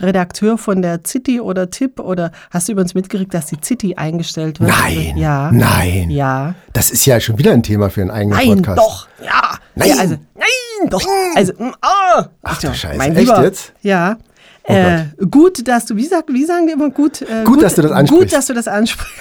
[0.00, 4.60] Redakteur von der City oder Tipp oder hast du übrigens mitgekriegt, dass die City eingestellt
[4.60, 4.70] wird?
[4.70, 5.16] Nein.
[5.16, 5.50] Ja.
[5.52, 6.10] Nein.
[6.10, 6.54] Ja.
[6.72, 8.78] Das ist ja schon wieder ein Thema für einen eigenen Nein, Podcast.
[8.78, 9.08] doch.
[9.24, 9.58] Ja.
[9.74, 9.88] Nein.
[9.88, 11.06] Ja, also, nein, doch.
[11.36, 12.26] Also, ah.
[12.42, 12.96] Ach du Scheiße.
[12.98, 13.42] mein Echt Lieber.
[13.42, 13.72] jetzt?
[13.82, 14.16] Ja.
[14.64, 17.74] Oh äh, gut, dass du, wie, sagt, wie sagen die immer, gut, äh, Gut, dass
[17.74, 18.22] du das ansprichst.
[18.24, 19.14] Gut, dass du das ansprichst.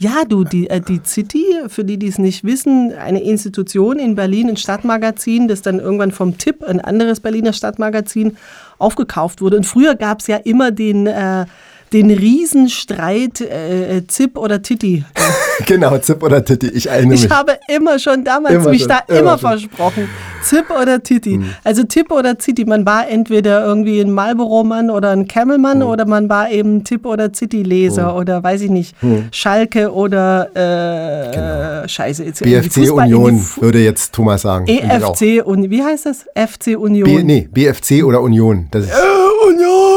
[0.00, 4.14] Ja, du, die, äh, die City, für die, die es nicht wissen, eine Institution in
[4.14, 8.36] Berlin, ein Stadtmagazin, das dann irgendwann vom Tipp, ein anderes Berliner Stadtmagazin,
[8.78, 9.56] aufgekauft wurde.
[9.56, 11.46] Und früher gab es ja immer den, äh,
[11.92, 15.04] den Riesenstreit äh, Zip oder Titi.
[15.66, 17.24] genau, Zip oder Titi, ich erinnere mich.
[17.24, 20.08] Ich habe immer schon damals Immer mich schon, da immer immer, versprochen.
[20.42, 21.40] Zip oder Titi.
[21.64, 22.64] Also Tipp oder Titi.
[22.64, 27.32] Man war entweder irgendwie ein Marlboro-Mann oder ein Camel-Mann oder man war eben Tipp oder
[27.32, 28.94] Titi-Leser oder weiß ich nicht,
[29.32, 32.24] Schalke oder äh, Scheiße.
[32.24, 34.66] Jetzt BFC Union, würde jetzt Thomas sagen.
[34.66, 36.26] EFC und wie heißt das?
[36.34, 37.04] FC Union.
[37.04, 38.68] B, nee, BFC oder Union.
[38.70, 38.92] Das ist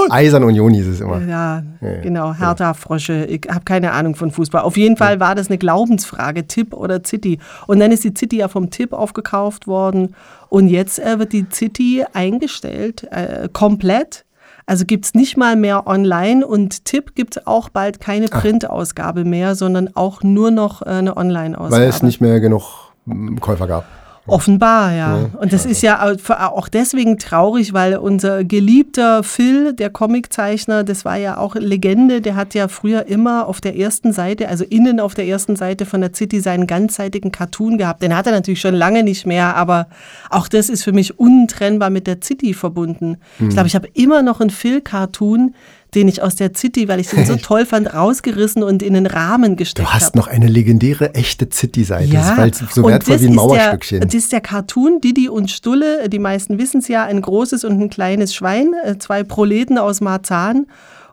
[0.02, 0.12] Union!
[0.12, 1.22] Eisern Union hieß es immer.
[1.22, 1.64] Ja,
[2.02, 3.26] genau, Hertha, Frosche.
[3.26, 4.62] Ich habe keine Ahnung von Fußball.
[4.62, 7.40] Auf jeden Fall war das eine Glaubensfrage, Tipp oder City.
[7.68, 10.16] Und dann ist die City ja vom Tipp aufgekauft worden.
[10.50, 14.26] Und jetzt äh, wird die City eingestellt, äh, komplett.
[14.66, 19.26] Also gibt es nicht mal mehr online und Tipp gibt es auch bald keine Printausgabe
[19.26, 21.82] mehr, sondern auch nur noch äh, eine Online-Ausgabe.
[21.82, 23.86] Weil es nicht mehr genug mm, Käufer gab.
[24.28, 25.30] Offenbar, ja.
[25.40, 31.06] Und das ist ja au- auch deswegen traurig, weil unser geliebter Phil, der Comiczeichner, das
[31.06, 35.00] war ja auch Legende, der hat ja früher immer auf der ersten Seite, also innen
[35.00, 38.04] auf der ersten Seite von der City seinen ganzseitigen Cartoon gehabt.
[38.04, 39.88] Den hat er natürlich schon lange nicht mehr, aber
[40.30, 43.18] auch das ist für mich untrennbar mit der City verbunden.
[43.40, 45.56] Ich glaube, ich habe immer noch einen Phil-Cartoon,
[45.94, 49.06] den ich aus der City, weil ich den so toll fand, rausgerissen und in den
[49.06, 50.00] Rahmen gesteckt Du habe.
[50.04, 52.12] hast noch eine legendäre, echte City-Seite.
[52.14, 54.00] Ja, Das ist so wertvoll wie ein Mauerstückchen.
[54.00, 56.08] Der, das ist der Cartoon Didi und Stulle.
[56.10, 60.02] Die meisten wissen es ja, ein großes und ein kleines Schwein, äh, zwei Proleten aus
[60.02, 60.68] Marzahn.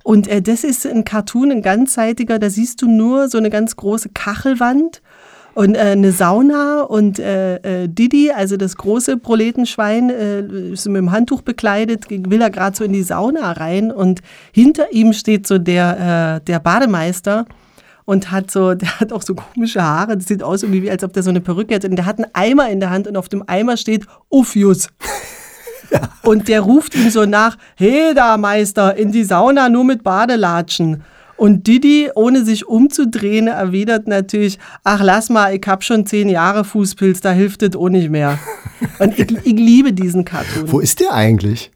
[0.04, 3.76] Und äh, das ist ein Cartoon, ein ganzseitiger, da siehst du nur so eine ganz
[3.76, 5.02] große Kachelwand
[5.58, 10.98] und äh, eine Sauna und äh, äh, Didi, also das große Proletenschwein, äh, ist mit
[10.98, 14.20] dem Handtuch bekleidet, will er gerade so in die Sauna rein und
[14.52, 17.44] hinter ihm steht so der, äh, der Bademeister
[18.04, 20.16] und hat so, der hat auch so komische Haare.
[20.16, 21.84] Das sieht aus irgendwie, wie als ob der so eine Perücke hat.
[21.84, 24.86] Und der hat einen Eimer in der Hand und auf dem Eimer steht Uffius.
[26.22, 31.02] Und der ruft ihm so nach, hey da Meister, in die Sauna nur mit Badelatschen.
[31.38, 36.64] Und Didi, ohne sich umzudrehen, erwidert natürlich, ach lass mal, ich hab schon zehn Jahre
[36.64, 38.38] Fußpilz, da hilft es auch nicht mehr.
[38.98, 40.70] Und ich, ich liebe diesen Cartoon.
[40.70, 41.70] Wo ist der eigentlich?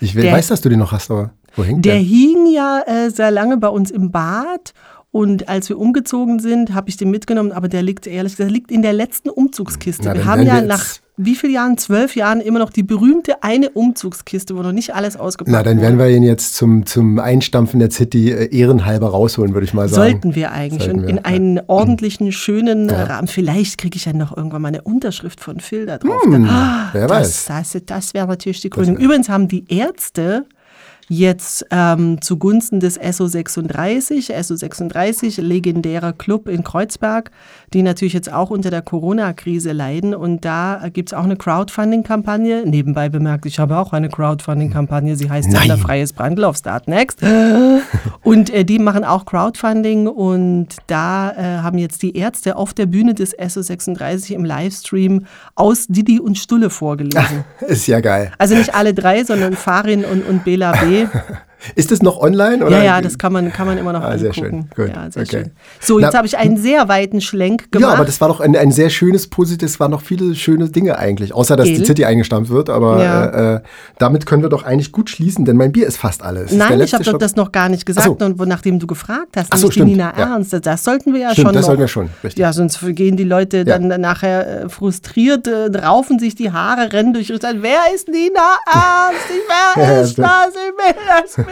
[0.00, 2.02] Ich Der- weiß, dass du den noch hast, aber wo hängt Der der?
[2.02, 4.74] hing ja äh, sehr lange bei uns im Bad.
[5.12, 8.52] Und als wir umgezogen sind, habe ich den mitgenommen, aber der liegt ehrlich gesagt, der
[8.54, 10.02] liegt in der letzten Umzugskiste.
[10.08, 10.84] Na, wir haben ja nach
[11.16, 11.78] wie vielen Jahren?
[11.78, 15.76] Zwölf Jahren immer noch die berühmte eine Umzugskiste, wo noch nicht alles ausgepackt Na, dann
[15.76, 15.82] wurde.
[15.82, 19.88] werden wir ihn jetzt zum, zum Einstampfen der City äh, ehrenhalber rausholen, würde ich mal
[19.88, 20.10] sagen.
[20.12, 20.84] Sollten wir eigentlich.
[20.84, 21.24] Sollten wir, in ja.
[21.24, 23.28] einen ordentlichen, schönen Rahmen.
[23.28, 26.22] Vielleicht kriege ich ja noch irgendwann mal eine Unterschrift von Phil da drauf.
[26.48, 28.96] Ah, wer das, das, das wäre natürlich die Krönung.
[28.96, 30.44] Übrigens haben die Ärzte
[31.08, 37.30] jetzt ähm, zugunsten des SO36, SO36, legendärer Club in Kreuzberg,
[37.72, 40.14] die natürlich jetzt auch unter der Corona-Krise leiden.
[40.14, 42.64] Und da gibt es auch eine Crowdfunding-Kampagne.
[42.66, 45.16] Nebenbei bemerkt, ich habe auch eine Crowdfunding-Kampagne.
[45.16, 45.68] Sie heißt Nein.
[45.68, 47.20] Senderfreies Brandl auf Start Next.
[48.22, 52.86] Und äh, die machen auch Crowdfunding und da äh, haben jetzt die Ärzte auf der
[52.86, 57.44] Bühne des SO36 im Livestream aus Didi und Stulle vorgelesen.
[57.66, 58.32] Ist ja geil.
[58.38, 60.95] Also nicht alle drei, sondern Farin und, und Bela B.
[60.96, 61.06] Sí.
[61.74, 62.64] Ist das noch online?
[62.64, 62.78] Oder?
[62.78, 64.20] Ja, ja, das kann man, kann man immer noch Ah, angucken.
[64.20, 64.68] sehr schön.
[64.76, 64.88] Gut.
[64.94, 65.36] Ja, sehr Okay.
[65.44, 65.50] schön.
[65.80, 67.88] So, jetzt habe ich einen sehr weiten Schlenk gemacht.
[67.90, 70.68] Ja, aber das war doch ein, ein sehr schönes, positives, es waren noch viele schöne
[70.68, 71.34] Dinge eigentlich.
[71.34, 71.86] Außer, dass die Gell?
[71.86, 73.24] City eingestampft wird, aber Ja.
[73.24, 73.60] äh, äh,
[73.98, 76.52] damit können wir doch eigentlich gut schließen, denn mein Bier ist fast alles.
[76.52, 78.06] Nein, ich habe doch das noch gar nicht gesagt.
[78.06, 78.12] So.
[78.26, 79.88] Und nachdem du gefragt hast, Ach so, die stimmt.
[79.92, 80.34] Nina Ja.
[80.34, 81.66] Ernst, das sollten wir ja Stimmt, schon das noch.
[81.68, 82.38] sollten wir schon, richtig.
[82.40, 87.12] Ja, sonst gehen die Leute dann nachher äh, frustriert, äh, raufen sich die Haare, rennen
[87.14, 89.20] durch und sagen, wer ist Nina Ernst?
[89.30, 89.42] Ich,
[89.76, 90.48] wer Ja, ist das?
[90.50, 91.45] Ich will das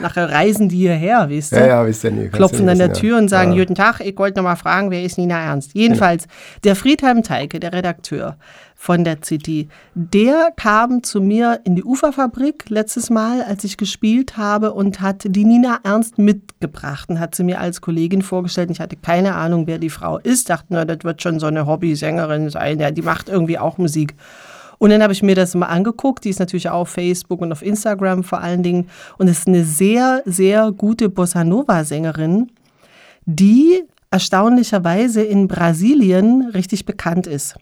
[0.00, 1.56] Nachher reisen die hierher, weißt du?
[1.56, 3.18] Ja, ja, wisst ihr kannst klopfen an der Tür ja.
[3.18, 3.58] und sagen, Ja.
[3.62, 5.72] guten Tag, ich wollte noch mal fragen, wer ist Nina Ernst?
[5.74, 6.26] Jedenfalls,
[6.64, 8.36] der Friedhelm Teike, der Redakteur
[8.74, 14.38] von der City, der kam zu mir in die Uferfabrik letztes Mal, als ich gespielt
[14.38, 18.70] habe und hat die Nina Ernst mitgebracht und hat sie mir als Kollegin vorgestellt.
[18.70, 21.66] Ich hatte keine Ahnung, wer die Frau ist, dachte, na, das wird schon so eine
[21.66, 24.14] Hobbysängerin sein, ja, die macht irgendwie auch Musik.
[24.80, 26.24] Und dann habe ich mir das mal angeguckt.
[26.24, 28.88] Die ist natürlich auch auf Facebook und auf Instagram vor allen Dingen.
[29.18, 32.50] Und ist eine sehr, sehr gute Bossa Nova-Sängerin,
[33.26, 37.56] die erstaunlicherweise in Brasilien richtig bekannt ist.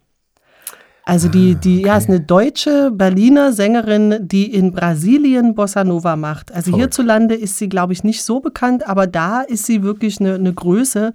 [1.04, 6.52] Also die, die ja, ist eine deutsche Berliner Sängerin, die in Brasilien Bossa Nova macht.
[6.52, 10.34] Also hierzulande ist sie, glaube ich, nicht so bekannt, aber da ist sie wirklich eine,
[10.34, 11.14] eine Größe.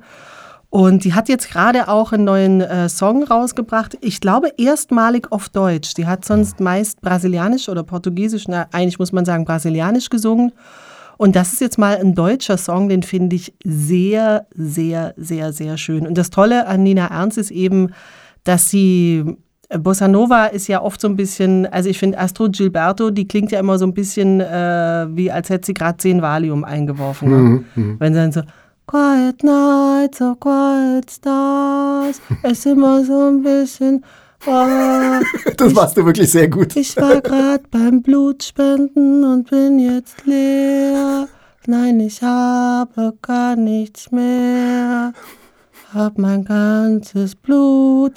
[0.74, 3.96] Und die hat jetzt gerade auch einen neuen äh, Song rausgebracht.
[4.02, 5.94] Ich glaube erstmalig auf Deutsch.
[5.94, 10.52] Die hat sonst meist brasilianisch oder portugiesisch, na, eigentlich muss man sagen brasilianisch gesungen.
[11.18, 15.78] Und das ist jetzt mal ein deutscher Song, den finde ich sehr, sehr, sehr, sehr
[15.78, 16.08] schön.
[16.08, 17.92] Und das Tolle an Nina Ernst ist eben,
[18.44, 19.38] dass sie
[19.78, 23.52] Bossa Nova ist ja oft so ein bisschen, also ich finde Astro Gilberto, die klingt
[23.52, 27.30] ja immer so ein bisschen äh, wie, als hätte sie gerade 10 Valium eingeworfen.
[27.30, 27.64] Ne?
[28.00, 28.42] Wenn sie dann so,
[28.86, 34.04] Quiet Night, so quiet stars, ist immer so ein bisschen,
[34.46, 35.22] oh,
[35.58, 36.76] Das machst du wirklich sehr gut.
[36.76, 41.28] ich war gerade beim Blutspenden und bin jetzt leer.
[41.66, 45.14] Nein, ich habe gar nichts mehr.
[45.94, 48.14] Hab mein ganzes Blut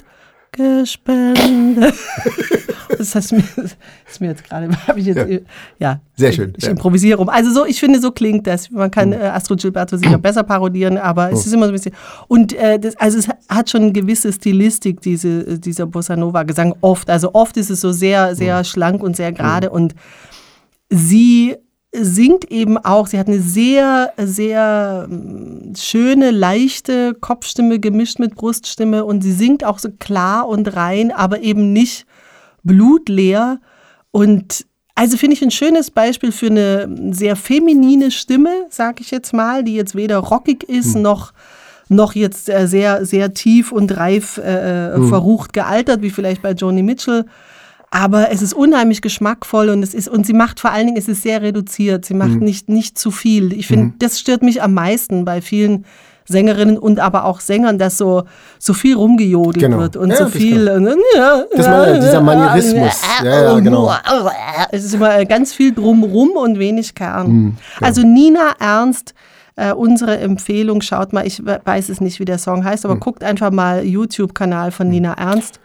[0.57, 1.93] gespendet.
[2.97, 5.39] das heißt, mir, ist mir jetzt gerade, habe ich jetzt, ja,
[5.79, 6.71] ja Sehr schön, Ich ja.
[6.71, 7.29] improvisiere rum.
[7.29, 8.69] Also so, ich finde, so klingt das.
[8.71, 11.93] Man kann äh, Astro Gilberto sicher besser parodieren, aber es ist immer so ein bisschen.
[12.27, 16.75] Und äh, das, also es hat schon eine gewisse Stilistik, diese, dieser Bossa Nova Gesang
[16.81, 17.09] oft.
[17.09, 19.95] Also oft ist es so sehr, sehr schlank und sehr gerade und
[20.89, 21.55] sie
[21.93, 29.05] singt eben auch, sie hat eine sehr, sehr mm, schöne, leichte Kopfstimme gemischt mit Bruststimme
[29.05, 32.05] und sie singt auch so klar und rein, aber eben nicht
[32.63, 33.59] blutleer.
[34.11, 39.33] Und also finde ich ein schönes Beispiel für eine sehr feminine Stimme, sage ich jetzt
[39.33, 41.33] mal, die jetzt weder rockig ist noch
[41.89, 46.83] noch jetzt äh, sehr, sehr tief und reif äh, verrucht gealtert, wie vielleicht bei Joni
[46.83, 47.25] Mitchell.
[47.89, 51.07] Aber es ist unheimlich geschmackvoll und es ist, und sie macht vor allen Dingen, es
[51.07, 52.03] ist sehr reduziert.
[52.05, 53.53] Sie macht nicht, nicht zu viel.
[53.53, 55.85] Ich finde, das stört mich am meisten bei vielen
[56.25, 58.23] Sängerinnen und aber auch Sängern, dass so,
[58.59, 59.77] so viel rumgejodelt Genau.
[59.77, 60.67] wird und Ja, so viel.
[60.69, 60.83] Und,
[61.55, 63.01] Das war ja dieser Manierismus.
[63.23, 63.89] Ja, ja, genau.
[64.71, 67.27] Es ist immer ganz viel drumrum und wenig Kern.
[67.27, 69.13] Hm, Also Nina Ernst,
[69.55, 72.95] äh, unsere Empfehlung, schaut mal, ich we- weiß es nicht, wie der Song heißt, aber
[72.95, 72.99] Hm.
[72.99, 75.61] guckt einfach mal YouTube-Kanal von Nina Ernst.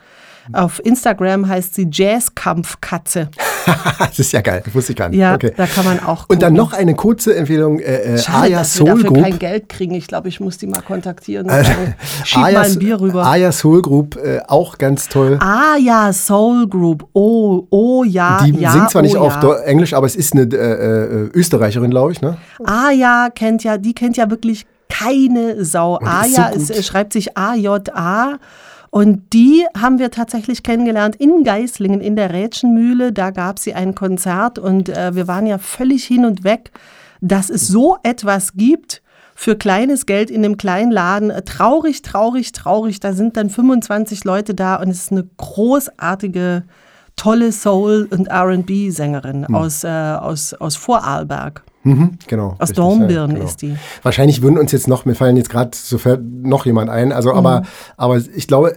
[0.53, 3.29] Auf Instagram heißt sie Jazzkampfkatze.
[3.99, 5.19] das ist ja geil, das wusste ich gar nicht.
[5.19, 5.53] Ja, okay.
[5.57, 6.57] da kann man auch Und dann gucken.
[6.57, 9.23] noch eine kurze Empfehlung, äh, äh, Schade, Aya dass wir Soul dafür Group.
[9.23, 9.95] kein Geld kriegen.
[9.95, 11.49] Ich glaube, ich muss die mal kontaktieren.
[11.49, 11.65] Äh,
[12.25, 13.25] Schieb mal Aya, ein Bier rüber.
[13.25, 15.39] Aya Soul Group, äh, auch ganz toll.
[15.83, 17.07] Ja, Soul Group.
[17.13, 19.57] Oh, oh ja, Die ja, singt zwar nicht oh, auf ja.
[19.61, 22.37] Englisch, aber es ist eine äh, äh, Österreicherin, glaube ich, ne?
[22.65, 25.99] Aya kennt ja, die kennt ja wirklich keine Sau.
[25.99, 28.39] die ist Aya so ist, äh, schreibt sich A-J-A.
[28.93, 33.11] Und die haben wir tatsächlich kennengelernt in Geislingen, in der Rätschenmühle.
[33.11, 36.73] Da gab sie ein Konzert und äh, wir waren ja völlig hin und weg,
[37.23, 39.01] dass es so etwas gibt
[39.35, 41.31] für kleines Geld in einem kleinen Laden.
[41.31, 43.01] Äh, Traurig, traurig, traurig.
[43.01, 46.65] Da sind dann 25 Leute da und es ist eine großartige,
[47.17, 51.63] tolle Soul- und RB-Sängerin aus, äh, aus, aus Vorarlberg.
[51.85, 52.51] Mhm, genau.
[52.59, 53.45] Aus richtig, Dornbirn ja, genau.
[53.45, 53.77] ist die.
[54.03, 57.13] Wahrscheinlich würden uns jetzt noch, mir fallen jetzt gerade sofort noch jemand ein.
[57.13, 57.37] Also, Mhm.
[57.39, 57.63] aber,
[57.97, 58.75] aber ich glaube,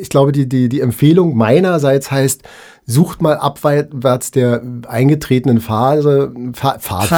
[0.00, 2.42] ich glaube, die, die, die Empfehlung meinerseits heißt,
[2.86, 7.08] sucht mal abwärts der eingetretenen Phase, Fa Phase,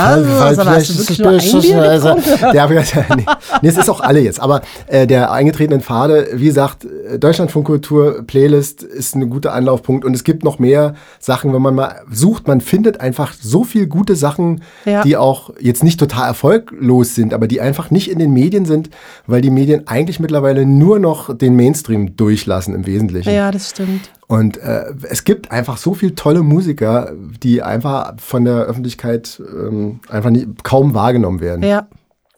[1.88, 2.14] also,
[3.16, 3.24] nee,
[3.62, 7.66] nee, es ist auch alle jetzt, aber äh, der eingetretenen Pfade, wie gesagt, äh, Deutschlandfunk
[7.66, 11.96] Kultur Playlist ist ein guter Anlaufpunkt und es gibt noch mehr Sachen, wenn man mal
[12.12, 15.02] sucht, man findet einfach so viel gute Sachen, Ja.
[15.02, 18.90] die auch jetzt nicht total erfolglos sind, aber die einfach nicht in den Medien sind,
[19.26, 23.30] weil die Medien eigentlich mittlerweile nur noch den Mainstream durchlassen im Wesentlichen.
[23.34, 24.10] Ja, das stimmt.
[24.28, 27.12] Und äh, es gibt einfach so viele tolle Musiker,
[27.42, 31.62] die einfach von der Öffentlichkeit ähm, einfach nie, kaum wahrgenommen werden.
[31.62, 31.86] Ja.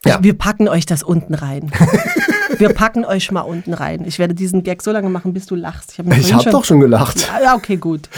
[0.05, 0.23] Ja.
[0.23, 1.73] Wir packen euch das unten rein.
[2.59, 4.03] Wir packen euch mal unten rein.
[4.07, 5.97] Ich werde diesen Gag so lange machen, bis du lachst.
[5.99, 7.29] hab Ich habe doch schon gelacht.
[7.43, 8.09] Ja, okay, gut.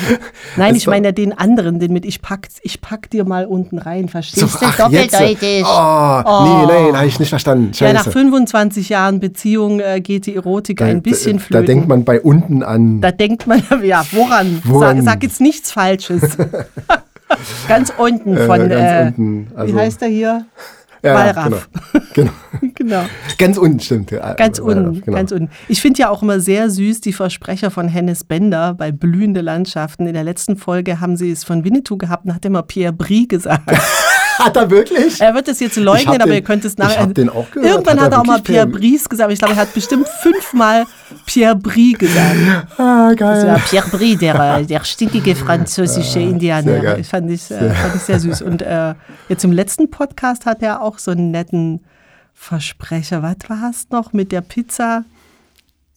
[0.56, 4.08] Nein, ich meine den anderen, den mit ich pack, ich pack dir mal unten rein.
[4.08, 4.64] Verstehst So, du?
[4.66, 5.14] ach, jetzt.
[5.14, 5.64] Doppeldeutig.
[5.64, 7.70] Oh, nee, nee, habe ich nicht verstanden.
[7.74, 8.12] Ja, nach Scheiße.
[8.12, 11.66] 25 Jahren Beziehung äh, geht die Erotik ein bisschen da, flöten.
[11.66, 13.00] da denkt man bei unten an.
[13.00, 14.60] Da denkt man, ja, woran?
[14.64, 14.96] Woran?
[15.02, 16.22] Sag, sag jetzt nichts Falsches.
[17.68, 20.46] ganz unten Äh, von, ganz äh, unten, also- wie heißt er hier?
[21.02, 21.68] Ja, Wallraff.
[21.92, 22.02] Genau.
[22.14, 22.32] genau.
[22.74, 23.04] Genau.
[23.38, 24.10] Ganz unten, stimmt.
[24.10, 24.34] ja.
[24.34, 25.16] Ganz unten, genau.
[25.16, 25.50] ganz unten.
[25.68, 30.06] Ich finde ja auch immer sehr süß die Versprecher von Hennes Bender bei Blühende Landschaften.
[30.06, 33.28] In der letzten Folge haben sie es von Winnetou gehabt und hat immer Pierre Brie
[33.28, 33.70] gesagt.
[34.38, 35.20] Hat er wirklich?
[35.20, 37.02] Er wird es jetzt Ich leugnen, aber den- ihr könnt es ich nachher.
[37.02, 37.70] hab den auch gehört.
[37.70, 40.08] Irgendwann Hat hat er auch mal Pierre Bries gesagt, aber ich glaube, er hat bestimmt
[40.08, 40.86] fünfmal
[41.26, 42.36] Pierre Brie gesagt.
[42.78, 43.46] Ah, geil.
[43.46, 46.98] Ja, Pierre Brie, der, der stinkige französische sehr Indianer.
[46.98, 48.42] Ich fand ich, äh, fand ich sehr süß.
[48.42, 48.94] Und äh,
[49.28, 51.80] jetzt im letzten Podcast hat er auch so einen netten
[52.34, 53.22] Versprecher.
[53.22, 55.04] Was war es noch mit der Pizza?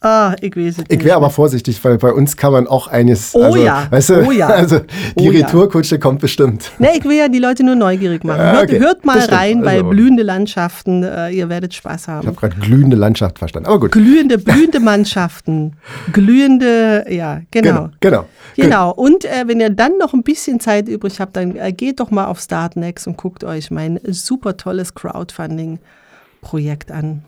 [0.05, 1.03] Ah, ich weiß es Ich nicht.
[1.05, 3.33] wäre aber vorsichtig, weil bei uns kann man auch eines.
[3.33, 5.45] Oh also, ja, Weißt du, oh ja, Also die oh ja.
[5.45, 6.71] Retourkutsche kommt bestimmt.
[6.77, 8.41] Ne, ich will ja die Leute nur neugierig machen.
[8.41, 8.79] Hört, okay.
[8.79, 11.03] hört mal rein bei Also- blühende Landschaften.
[11.03, 12.27] Äh, ihr werdet Spaß Ich haben.
[12.27, 13.67] habe gerade glühende Landschaft verstanden.
[13.69, 13.93] Aber gut.
[13.93, 15.77] Glühende, blühende Mannschaften.
[16.11, 17.89] Glühende, ja, genau.
[18.01, 18.25] Genau.
[18.57, 18.91] Genau.
[18.91, 22.11] Und äh, wenn ihr dann noch ein bisschen Zeit übrig habt, dann äh, geht doch
[22.11, 27.23] mal auf Startnext und guckt euch mein super tolles Crowdfunding-Projekt an.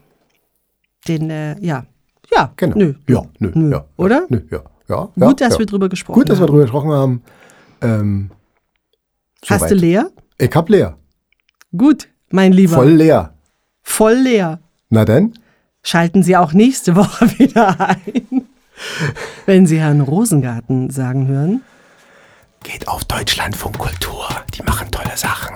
[1.07, 1.85] Den, äh, ja.
[2.35, 2.77] Ja, Genau.
[2.77, 2.93] nö.
[3.07, 3.71] Ja, nö, Nö.
[3.71, 3.85] ja.
[3.97, 4.25] Oder?
[4.29, 4.59] Nö, ja.
[4.89, 5.09] ja.
[5.27, 6.47] Gut, dass wir drüber gesprochen Gut, dass wir haben.
[6.51, 7.23] drüber gesprochen haben.
[7.81, 8.31] Ähm,
[9.47, 9.71] Hast soweit.
[9.71, 10.11] du leer?
[10.37, 10.97] Ich hab leer.
[11.75, 12.75] Gut, mein Lieber.
[12.75, 13.33] Voll leer.
[13.83, 14.59] Voll leer.
[14.89, 15.33] Na denn?
[15.83, 18.47] Schalten Sie auch nächste Woche wieder ein.
[19.45, 21.61] Wenn Sie Herrn Rosengarten sagen hören.
[22.63, 24.27] Geht auf Deutschlandfunk Kultur.
[24.55, 25.55] Die machen tolle Sachen.